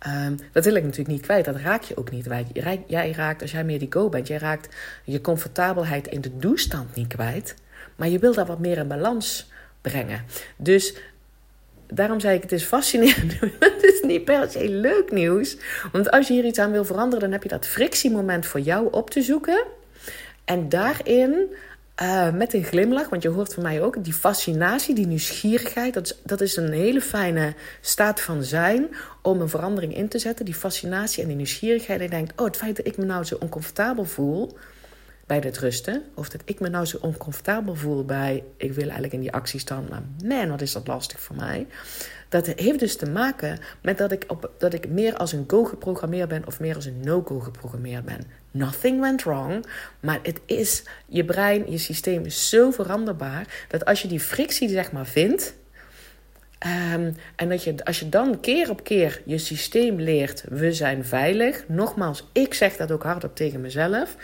Um, 0.06 0.37
dat 0.52 0.64
wil 0.64 0.75
ik 0.75 0.82
natuurlijk 0.82 1.11
niet 1.11 1.21
kwijt. 1.23 1.44
Dat 1.44 1.56
raak 1.56 1.82
je 1.82 1.97
ook 1.97 2.11
niet. 2.11 2.28
Jij 2.87 3.12
raakt, 3.12 3.42
als 3.42 3.50
jij 3.50 3.64
meer 3.64 3.78
die 3.78 3.92
go 3.92 4.09
bent, 4.09 4.26
jij 4.26 4.38
raakt 4.38 4.75
je 5.04 5.21
comfortabelheid 5.21 6.06
in 6.06 6.21
de 6.21 6.37
doestand 6.37 6.94
niet 6.94 7.09
kwijt. 7.09 7.54
Maar 7.97 8.09
je 8.09 8.18
wil 8.18 8.35
daar 8.35 8.47
wat 8.47 8.59
meer 8.59 8.78
in 8.78 8.88
balans 8.88 9.50
brengen. 9.80 10.25
Dus 10.56 10.94
daarom 11.94 12.20
zei 12.20 12.37
ik, 12.37 12.42
het 12.42 12.52
is 12.52 12.64
fascinerend. 12.64 13.32
het 13.58 13.82
is 13.82 14.00
niet 14.02 14.25
per 14.25 14.50
se 14.50 14.68
leuk 14.68 15.11
nieuws. 15.11 15.56
Want 15.92 16.11
als 16.11 16.26
je 16.26 16.32
hier 16.34 16.44
iets 16.44 16.58
aan 16.58 16.72
wil 16.72 16.84
veranderen, 16.84 17.20
dan 17.20 17.32
heb 17.32 17.42
je 17.42 17.49
dat 17.49 17.66
frictiemoment 17.66 18.46
voor 18.46 18.61
jou 18.61 18.88
op 18.90 19.11
te 19.11 19.22
zoeken. 19.22 19.64
En 20.44 20.68
daarin 20.68 21.49
uh, 22.02 22.30
met 22.30 22.54
een 22.54 22.64
glimlach, 22.64 23.08
want 23.08 23.22
je 23.22 23.28
hoort 23.28 23.54
van 23.54 23.62
mij 23.62 23.82
ook 23.82 24.04
die 24.04 24.12
fascinatie, 24.12 24.94
die 24.94 25.06
nieuwsgierigheid. 25.06 25.94
Dat 25.94 26.04
is, 26.04 26.18
dat 26.25 26.40
is 26.40 26.56
een 26.56 26.72
hele 26.72 27.00
fijne 27.00 27.54
staat 27.80 28.20
van 28.20 28.42
zijn 28.42 28.88
om 29.22 29.40
een 29.40 29.49
verandering 29.49 29.96
in 29.96 30.08
te 30.08 30.18
zetten. 30.18 30.44
Die 30.44 30.54
fascinatie 30.54 31.22
en 31.22 31.28
die 31.28 31.37
nieuwsgierigheid. 31.37 32.00
En 32.00 32.11
denkt, 32.11 32.40
oh, 32.40 32.46
het 32.46 32.56
feit 32.56 32.76
dat 32.76 32.87
ik 32.87 32.96
me 32.96 33.04
nou 33.04 33.25
zo 33.25 33.37
oncomfortabel 33.40 34.04
voel 34.04 34.56
bij 35.26 35.41
het 35.45 35.59
rusten. 35.59 36.02
Of 36.14 36.29
dat 36.29 36.41
ik 36.45 36.61
me 36.61 36.69
nou 36.69 36.85
zo 36.85 36.99
oncomfortabel 37.00 37.75
voel 37.75 38.05
bij, 38.05 38.45
ik 38.57 38.73
wil 38.73 38.85
eigenlijk 38.85 39.12
in 39.12 39.21
die 39.21 39.33
actiestand, 39.33 39.88
maar 39.88 40.02
man, 40.25 40.49
wat 40.49 40.61
is 40.61 40.73
dat 40.73 40.87
lastig 40.87 41.21
voor 41.21 41.37
mij. 41.37 41.67
Dat 42.29 42.47
heeft 42.47 42.79
dus 42.79 42.97
te 42.97 43.11
maken 43.11 43.59
met 43.83 43.99
dat 43.99 44.12
ik, 44.12 44.25
op, 44.26 44.50
dat 44.59 44.73
ik 44.75 44.88
meer 44.88 45.17
als 45.17 45.33
een 45.33 45.45
go 45.47 45.64
geprogrammeerd 45.64 46.29
ben 46.29 46.47
of 46.47 46.61
meer 46.61 46.75
als 46.75 46.85
een 46.85 47.00
no-go 47.00 47.41
geprogrammeerd 47.41 48.05
ben. 48.05 48.21
Nothing 48.50 49.00
went 49.00 49.23
wrong, 49.23 49.67
maar 50.00 50.19
het 50.23 50.41
is, 50.47 50.83
je 51.07 51.25
brein, 51.25 51.71
je 51.71 51.79
systeem 51.79 52.25
is 52.25 52.49
zo 52.49 52.71
veranderbaar 52.71 53.67
dat 53.69 53.85
als 53.85 54.02
je 54.02 54.09
die 54.09 54.21
frictie 54.21 54.69
zeg 54.69 54.93
maar 54.93 55.07
vindt, 55.07 55.55
Um, 56.95 57.17
en 57.37 57.49
dat 57.49 57.64
je, 57.64 57.85
als 57.85 58.00
je 58.00 58.09
dan 58.09 58.41
keer 58.41 58.71
op 58.71 58.85
keer 58.85 59.23
je 59.25 59.38
systeem 59.38 60.00
leert, 60.00 60.45
we 60.49 60.73
zijn 60.73 61.05
veilig. 61.05 61.64
Nogmaals, 61.69 62.29
ik 62.33 62.55
zeg 62.55 62.76
dat 62.76 62.91
ook 62.93 63.02
hardop 63.02 63.37
tegen 63.37 63.61
mezelf. 63.61 64.17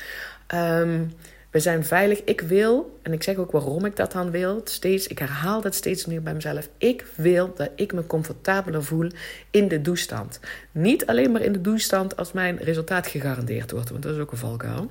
Um, 0.55 1.13
we 1.51 1.61
zijn 1.61 1.85
veilig. 1.85 2.25
Ik 2.25 2.41
wil, 2.41 2.99
en 3.03 3.13
ik 3.13 3.23
zeg 3.23 3.37
ook 3.37 3.51
waarom 3.51 3.85
ik 3.85 3.97
dat 3.97 4.13
dan 4.13 4.31
wil. 4.31 4.61
Steeds, 4.65 5.07
ik 5.07 5.19
herhaal 5.19 5.61
dat 5.61 5.75
steeds 5.75 6.07
meer 6.07 6.23
bij 6.23 6.35
mezelf. 6.35 6.69
Ik 6.79 7.07
wil 7.17 7.53
dat 7.55 7.71
ik 7.75 7.93
me 7.93 8.07
comfortabeler 8.07 8.85
voel 8.85 9.11
in 9.51 9.69
de 9.69 9.81
doestand. 9.81 10.41
Niet 10.73 11.07
alleen 11.07 11.33
maar 11.33 11.41
in 11.41 11.53
de 11.53 11.61
doestand 11.61 12.17
als 12.17 12.33
mijn 12.33 12.57
resultaat 12.57 13.07
gegarandeerd 13.07 13.71
wordt. 13.71 13.91
Want 13.91 14.03
dat 14.03 14.15
is 14.15 14.21
ook 14.21 14.33
een 14.33 14.39
valkuil. 14.39 14.91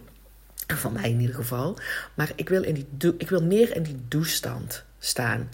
Van 0.67 0.93
mij 0.93 1.09
in 1.09 1.19
ieder 1.19 1.35
geval. 1.35 1.77
Maar 2.13 2.31
ik 2.35 2.49
wil, 2.49 2.63
in 2.63 2.73
die, 2.73 3.15
ik 3.17 3.29
wil 3.29 3.43
meer 3.43 3.75
in 3.75 3.83
die 3.83 3.99
doestand 4.07 4.85
staan 4.99 5.49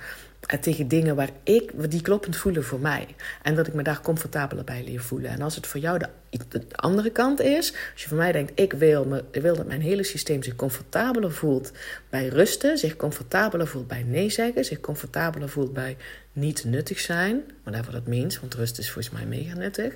tegen 0.62 0.88
dingen 0.88 1.16
waar 1.16 1.30
ik, 1.44 1.92
die 1.92 2.02
kloppend 2.02 2.38
voelen 2.38 2.64
voor 2.64 2.80
mij. 2.80 3.08
En 3.42 3.56
dat 3.56 3.68
ik 3.68 3.74
me 3.74 3.84
daar 3.84 4.02
comfortabeler 4.02 4.64
bij 4.64 4.84
leer 4.84 5.02
voelen. 5.02 5.32
En 5.32 5.42
als 5.42 5.56
het 5.56 5.68
voor 5.68 5.80
jou 5.80 6.00
de, 6.00 6.08
de 6.50 6.66
andere 6.76 7.10
kant 7.10 7.42
is, 7.42 7.74
als 7.94 8.02
je 8.02 8.08
voor 8.08 8.18
mij 8.18 8.32
denkt, 8.32 8.52
ik 8.56 8.74
wil, 8.74 9.06
me, 9.06 9.24
wil 9.32 9.56
dat 9.56 9.68
mijn 9.68 9.82
hele 9.82 10.04
systeem 10.04 10.44
zich 10.44 10.56
comfortabeler 10.56 11.32
voelt 11.32 11.72
bij 12.10 12.28
rusten, 12.28 12.78
zich 12.78 12.96
comfortabeler 12.96 13.68
voelt 13.68 13.88
bij 13.88 14.04
nee 14.04 14.30
zeggen, 14.30 14.66
zich 14.66 14.80
comfortabeler 14.80 15.50
voelt 15.50 15.74
bij 15.74 15.98
niet 16.34 16.64
nuttig 16.64 17.00
zijn, 17.00 17.42
whatever 17.64 17.92
dat 17.92 18.08
means, 18.08 18.40
want 18.40 18.54
rust 18.54 18.78
is 18.78 18.92
volgens 18.92 19.14
mij 19.14 19.26
mega 19.26 19.56
nuttig. 19.56 19.96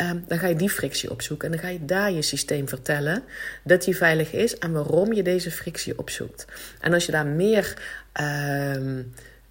Ehm, 0.00 0.18
dan 0.26 0.38
ga 0.38 0.46
je 0.46 0.56
die 0.56 0.70
frictie 0.70 1.10
opzoeken 1.10 1.46
en 1.46 1.52
dan 1.56 1.64
ga 1.64 1.68
je 1.72 1.84
daar 1.84 2.12
je 2.12 2.22
systeem 2.22 2.68
vertellen 2.68 3.22
dat 3.64 3.84
die 3.84 3.96
veilig 3.96 4.32
is 4.32 4.58
en 4.58 4.72
waarom 4.72 5.12
je 5.12 5.22
deze 5.22 5.50
frictie 5.50 5.98
opzoekt. 5.98 6.44
En 6.80 6.92
als 6.92 7.06
je 7.06 7.12
daar 7.12 7.26
meer. 7.26 7.76
Ehm, 8.12 9.02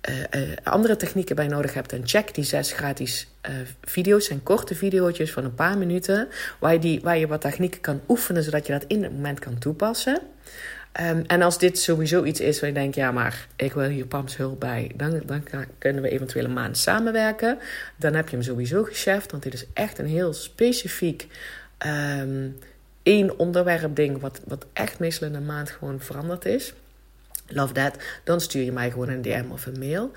uh, 0.10 0.42
andere 0.64 0.96
technieken 0.96 1.36
bij 1.36 1.48
nodig 1.48 1.74
hebt, 1.74 1.90
dan 1.90 2.08
check 2.08 2.34
die 2.34 2.44
zes 2.44 2.72
gratis 2.72 3.28
uh, 3.50 3.56
video's. 3.82 4.26
zijn 4.26 4.44
korte 4.44 4.76
video's 4.76 5.32
van 5.32 5.44
een 5.44 5.56
paar 5.56 5.78
minuten, 5.78 6.28
waar 6.60 6.74
je, 6.74 6.80
die, 6.80 7.00
waar 7.02 7.18
je 7.18 7.28
wat 7.28 7.42
technieken 7.42 7.82
kan 7.82 8.02
oefenen, 8.08 8.44
zodat 8.44 8.66
je 8.68 8.74
dat 8.74 8.84
in 8.88 9.04
het 9.04 9.12
moment 9.12 9.40
kan 9.40 9.58
toepassen. 9.58 10.22
Um, 11.02 11.24
en 11.28 11.42
als 11.42 11.58
dit 11.58 11.80
sowieso 11.80 12.24
iets 12.24 12.40
is 12.40 12.60
waar 12.60 12.70
je 12.70 12.76
denkt, 12.76 12.96
ja, 12.96 13.12
maar 13.12 13.48
ik 13.56 13.74
wil 13.74 13.90
hier 13.90 14.06
Pams 14.06 14.38
hulp 14.38 14.60
bij, 14.60 14.92
dan, 14.96 15.22
dan 15.26 15.44
kunnen 15.78 16.02
we 16.02 16.10
eventueel 16.10 16.46
een 16.46 16.54
maand 16.54 16.78
samenwerken. 16.78 17.58
Dan 17.96 18.14
heb 18.14 18.30
je 18.30 18.36
hem 18.36 18.46
sowieso 18.46 18.84
gecheft, 18.84 19.32
want 19.32 19.44
dit 19.44 19.54
is 19.54 19.66
echt 19.74 19.98
een 19.98 20.08
heel 20.08 20.34
specifiek 20.34 21.28
um, 21.86 22.58
één 23.04 23.40
onderwerp 23.40 23.96
ding, 23.96 24.20
wat, 24.22 24.42
wat 24.48 24.66
echt 24.74 25.00
meestal 25.00 25.28
in 25.28 25.36
een 25.36 25.46
maand 25.46 25.70
gewoon 25.70 26.00
veranderd 26.00 26.46
is. 26.46 26.74
Love 27.48 27.74
that. 27.74 27.96
Dan 28.24 28.42
stuur 28.42 28.64
je 28.64 28.72
mij 28.72 28.92
gewoon 28.92 29.10
een 29.10 29.22
DM 29.22 29.46
of 29.52 29.66
een 29.66 29.80
mail. 29.80 30.12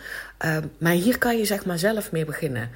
Um, 0.47 0.71
maar 0.79 0.93
hier 0.93 1.19
kan 1.19 1.39
je 1.39 1.45
zeg 1.45 1.65
maar 1.65 1.79
zelf 1.79 2.13
mee 2.13 2.25
beginnen. 2.25 2.71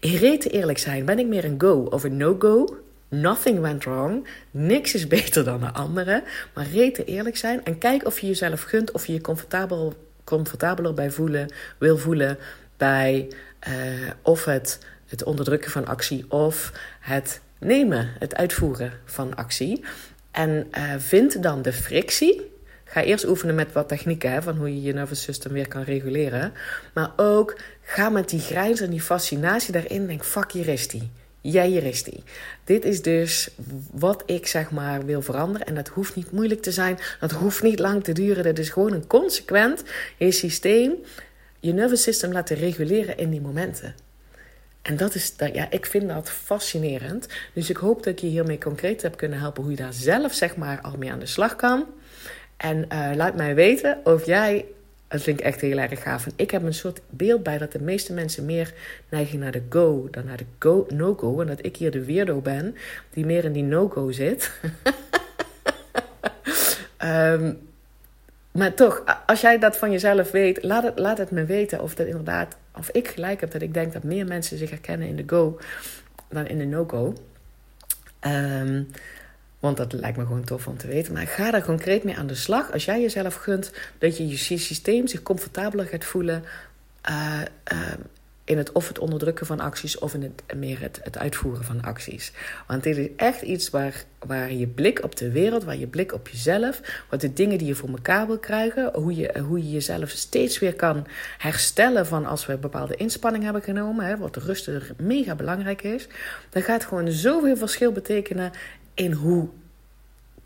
Reet 0.00 0.50
eerlijk 0.50 0.78
zijn. 0.78 1.04
Ben 1.04 1.18
ik 1.18 1.26
meer 1.26 1.44
een 1.44 1.60
go 1.60 1.74
of 1.74 2.04
een 2.04 2.16
no-go? 2.16 2.78
Nothing 3.10 3.60
went 3.60 3.84
wrong. 3.84 4.26
Niks 4.50 4.94
is 4.94 5.06
beter 5.16 5.44
dan 5.44 5.60
de 5.60 5.72
andere. 5.72 6.22
Maar 6.54 6.66
rete 6.66 7.04
eerlijk 7.04 7.36
zijn. 7.36 7.64
En 7.64 7.78
kijk 7.78 8.06
of 8.06 8.18
je 8.18 8.26
jezelf 8.26 8.62
gunt. 8.62 8.90
Of 8.90 9.06
je 9.06 9.12
je 9.12 9.20
comfortabel, 9.20 9.94
comfortabeler 10.24 10.94
bij 10.94 11.10
voelen, 11.10 11.52
wil 11.78 11.98
voelen. 11.98 12.38
Bij 12.76 13.28
uh, 13.68 14.10
of 14.22 14.44
het, 14.44 14.78
het 15.06 15.24
onderdrukken 15.24 15.70
van 15.70 15.86
actie. 15.86 16.24
Of 16.28 16.72
het 17.00 17.40
nemen, 17.58 18.08
het 18.18 18.34
uitvoeren 18.34 18.92
van 19.04 19.34
actie. 19.34 19.84
En 20.30 20.68
uh, 20.78 20.94
vind 20.98 21.42
dan 21.42 21.62
de 21.62 21.72
frictie 21.72 22.50
Ga 22.92 23.02
eerst 23.02 23.26
oefenen 23.26 23.54
met 23.54 23.72
wat 23.72 23.88
technieken, 23.88 24.32
hè, 24.32 24.42
van 24.42 24.56
hoe 24.56 24.74
je 24.74 24.82
je 24.82 24.92
nervous 24.92 25.22
system 25.22 25.52
weer 25.52 25.68
kan 25.68 25.82
reguleren. 25.82 26.52
Maar 26.94 27.10
ook 27.16 27.58
ga 27.82 28.08
met 28.08 28.28
die 28.28 28.40
grijns 28.40 28.80
en 28.80 28.90
die 28.90 29.00
fascinatie 29.00 29.72
daarin. 29.72 30.06
Denk, 30.06 30.24
fuck, 30.24 30.52
hier 30.52 30.68
is 30.68 30.88
die. 30.88 31.10
Ja, 31.40 31.64
hier 31.64 31.84
is 31.84 32.02
die. 32.02 32.22
Dit 32.64 32.84
is 32.84 33.02
dus 33.02 33.50
wat 33.90 34.22
ik 34.26 34.46
zeg 34.46 34.70
maar 34.70 35.04
wil 35.04 35.22
veranderen. 35.22 35.66
En 35.66 35.74
dat 35.74 35.88
hoeft 35.88 36.16
niet 36.16 36.32
moeilijk 36.32 36.62
te 36.62 36.72
zijn. 36.72 36.98
Dat 37.20 37.30
hoeft 37.30 37.62
niet 37.62 37.78
lang 37.78 38.04
te 38.04 38.12
duren. 38.12 38.44
Dat 38.44 38.58
is 38.58 38.70
gewoon 38.70 38.92
een 38.92 39.06
consequent 39.06 39.82
je 40.16 40.30
systeem, 40.30 40.94
je 41.60 41.72
nervous 41.72 42.02
system 42.02 42.32
laten 42.32 42.56
reguleren 42.56 43.16
in 43.16 43.30
die 43.30 43.40
momenten. 43.40 43.94
En 44.82 44.96
dat 44.96 45.14
is, 45.14 45.34
ja, 45.52 45.70
ik 45.70 45.86
vind 45.86 46.08
dat 46.08 46.30
fascinerend. 46.30 47.26
Dus 47.52 47.70
ik 47.70 47.76
hoop 47.76 48.02
dat 48.02 48.12
ik 48.12 48.18
je 48.18 48.26
hiermee 48.26 48.58
concreet 48.58 49.02
heb 49.02 49.16
kunnen 49.16 49.38
helpen 49.38 49.62
hoe 49.62 49.70
je 49.70 49.76
daar 49.76 49.92
zelf 49.92 50.32
zeg 50.32 50.56
maar 50.56 50.80
al 50.80 50.94
mee 50.98 51.12
aan 51.12 51.18
de 51.18 51.26
slag 51.26 51.56
kan. 51.56 51.86
En 52.56 52.86
uh, 52.92 53.10
laat 53.14 53.36
mij 53.36 53.54
weten 53.54 53.98
of 54.04 54.26
jij, 54.26 54.64
dat 55.10 55.22
vind 55.22 55.40
ik 55.40 55.44
echt 55.44 55.60
heel 55.60 55.78
erg 55.78 56.02
gaaf. 56.02 56.26
En 56.26 56.32
ik 56.36 56.50
heb 56.50 56.62
een 56.62 56.74
soort 56.74 57.00
beeld 57.08 57.42
bij 57.42 57.58
dat 57.58 57.72
de 57.72 57.82
meeste 57.82 58.12
mensen 58.12 58.44
meer 58.44 58.72
neigen 59.08 59.38
naar 59.38 59.52
de 59.52 59.62
go 59.68 60.08
dan 60.10 60.24
naar 60.24 60.36
de 60.36 60.44
go, 60.58 60.86
no-go. 60.88 61.40
En 61.40 61.46
dat 61.46 61.64
ik 61.64 61.76
hier 61.76 61.90
de 61.90 62.04
weirdo 62.04 62.40
ben 62.40 62.76
die 63.10 63.26
meer 63.26 63.44
in 63.44 63.52
die 63.52 63.62
no-go 63.62 64.10
zit. 64.10 64.50
um, 67.02 67.58
maar 68.58 68.74
toch, 68.74 69.02
als 69.26 69.40
jij 69.40 69.58
dat 69.58 69.76
van 69.76 69.90
jezelf 69.90 70.30
weet, 70.30 70.62
laat 70.62 70.82
het, 70.82 70.98
laat 70.98 71.18
het 71.18 71.30
me 71.30 71.44
weten 71.44 71.82
of 71.82 71.94
dat 71.94 72.06
inderdaad, 72.06 72.56
of 72.76 72.90
ik 72.90 73.08
gelijk 73.08 73.40
heb 73.40 73.50
dat 73.50 73.62
ik 73.62 73.74
denk 73.74 73.92
dat 73.92 74.02
meer 74.02 74.26
mensen 74.26 74.58
zich 74.58 74.70
herkennen 74.70 75.08
in 75.08 75.16
de 75.16 75.24
go 75.26 75.58
dan 76.28 76.46
in 76.46 76.58
de 76.58 76.64
no-go. 76.66 77.14
Um, 78.26 78.88
want 79.60 79.76
dat 79.76 79.92
lijkt 79.92 80.16
me 80.16 80.26
gewoon 80.26 80.44
tof 80.44 80.66
om 80.66 80.76
te 80.76 80.86
weten. 80.86 81.12
Maar 81.12 81.26
ga 81.26 81.50
daar 81.50 81.64
concreet 81.64 82.04
mee 82.04 82.16
aan 82.16 82.26
de 82.26 82.34
slag. 82.34 82.72
Als 82.72 82.84
jij 82.84 83.00
jezelf 83.00 83.34
gunt 83.34 83.72
dat 83.98 84.16
je 84.16 84.28
je 84.28 84.36
systeem 84.36 85.06
zich 85.06 85.22
comfortabeler 85.22 85.86
gaat 85.86 86.04
voelen. 86.04 86.44
Uh, 87.10 87.40
uh, 87.72 87.78
in 88.50 88.58
het 88.58 88.72
of 88.72 88.88
het 88.88 88.98
onderdrukken 88.98 89.46
van 89.46 89.60
acties 89.60 89.98
of 89.98 90.14
in 90.14 90.22
het, 90.22 90.56
meer 90.56 90.80
het, 90.80 91.18
uitvoeren 91.18 91.64
van 91.64 91.82
acties. 91.82 92.32
Want 92.66 92.82
dit 92.82 92.96
is 92.96 93.08
echt 93.16 93.42
iets 93.42 93.70
waar, 93.70 94.04
waar 94.18 94.52
je 94.52 94.66
blik 94.66 95.04
op 95.04 95.16
de 95.16 95.30
wereld, 95.30 95.64
waar 95.64 95.76
je 95.76 95.86
blik 95.86 96.12
op 96.12 96.28
jezelf, 96.28 96.80
wat 97.10 97.20
de 97.20 97.32
dingen 97.32 97.58
die 97.58 97.66
je 97.66 97.74
voor 97.74 97.88
elkaar 97.88 98.26
wil 98.26 98.38
krijgen, 98.38 98.90
hoe 98.94 99.14
je, 99.14 99.40
hoe 99.40 99.58
je 99.58 99.70
jezelf 99.70 100.10
steeds 100.10 100.58
weer 100.58 100.74
kan 100.74 101.06
herstellen 101.38 102.06
van 102.06 102.26
als 102.26 102.46
we 102.46 102.56
bepaalde 102.56 102.96
inspanning 102.96 103.44
hebben 103.44 103.62
genomen, 103.62 104.04
hè, 104.04 104.16
wat 104.16 104.36
rust 104.36 104.66
er 104.66 104.90
mega 104.96 105.34
belangrijk 105.34 105.82
is. 105.82 106.06
Dan 106.48 106.62
gaat 106.62 106.84
gewoon 106.84 107.10
zoveel 107.10 107.56
verschil 107.56 107.92
betekenen 107.92 108.52
in 108.94 109.12
hoe 109.12 109.48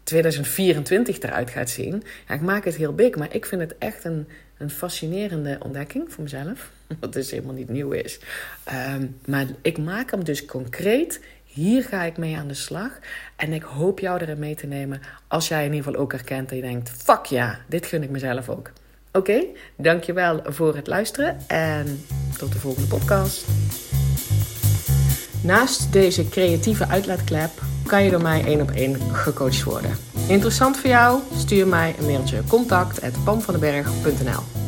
2024 0.04 1.18
eruit 1.18 1.50
gaat 1.50 1.70
zien. 1.70 2.02
Ik 2.28 2.40
maak 2.40 2.64
het 2.64 2.76
heel 2.76 2.94
big, 2.94 3.14
maar 3.14 3.34
ik 3.34 3.46
vind 3.46 3.60
het 3.60 3.78
echt 3.78 4.04
een, 4.04 4.28
een 4.58 4.70
fascinerende 4.70 5.58
ontdekking 5.62 6.12
voor 6.12 6.22
mezelf. 6.22 6.70
Wat 7.00 7.12
dus 7.12 7.30
helemaal 7.30 7.54
niet 7.54 7.68
nieuw 7.68 7.90
is. 7.90 8.20
Ehm, 8.64 9.06
maar 9.26 9.46
ik 9.62 9.78
maak 9.78 10.10
hem 10.10 10.24
dus 10.24 10.44
concreet. 10.44 11.20
Hier 11.44 11.82
ga 11.82 12.02
ik 12.02 12.16
mee 12.16 12.36
aan 12.36 12.48
de 12.48 12.54
slag. 12.54 12.98
En 13.36 13.52
ik 13.52 13.62
hoop 13.62 13.98
jou 13.98 14.20
erin 14.20 14.38
mee 14.38 14.54
te 14.54 14.66
nemen. 14.66 15.00
Als 15.28 15.48
jij 15.48 15.64
in 15.64 15.72
ieder 15.72 15.84
geval 15.84 16.00
ook 16.00 16.12
herkent 16.12 16.50
en 16.50 16.56
je 16.56 16.62
denkt: 16.62 16.90
fuck 16.90 17.24
ja, 17.24 17.58
dit 17.68 17.86
gun 17.86 18.02
ik 18.02 18.10
mezelf 18.10 18.48
ook. 18.48 18.70
Oké, 19.12 19.44
dankjewel 19.76 20.42
voor 20.44 20.76
het 20.76 20.86
luisteren 20.86 21.38
en 21.46 22.04
tot 22.38 22.52
de 22.52 22.58
volgende 22.58 22.88
podcast. 22.88 23.46
Naast 25.42 25.92
deze 25.92 26.28
creatieve 26.28 26.88
uitlaatklep 26.88 27.50
kan 27.86 28.04
je 28.04 28.10
door 28.10 28.22
mij 28.22 28.44
één 28.44 28.60
op 28.60 28.70
één 28.70 28.96
gecoacht 29.12 29.62
worden. 29.62 29.90
Interessant 30.26 30.76
voor 30.76 30.90
jou? 30.90 31.20
Stuur 31.36 31.66
mij 31.66 31.94
een 31.98 32.06
mailtje 32.06 32.42
contact@pamvandenberg.nl 32.48 34.63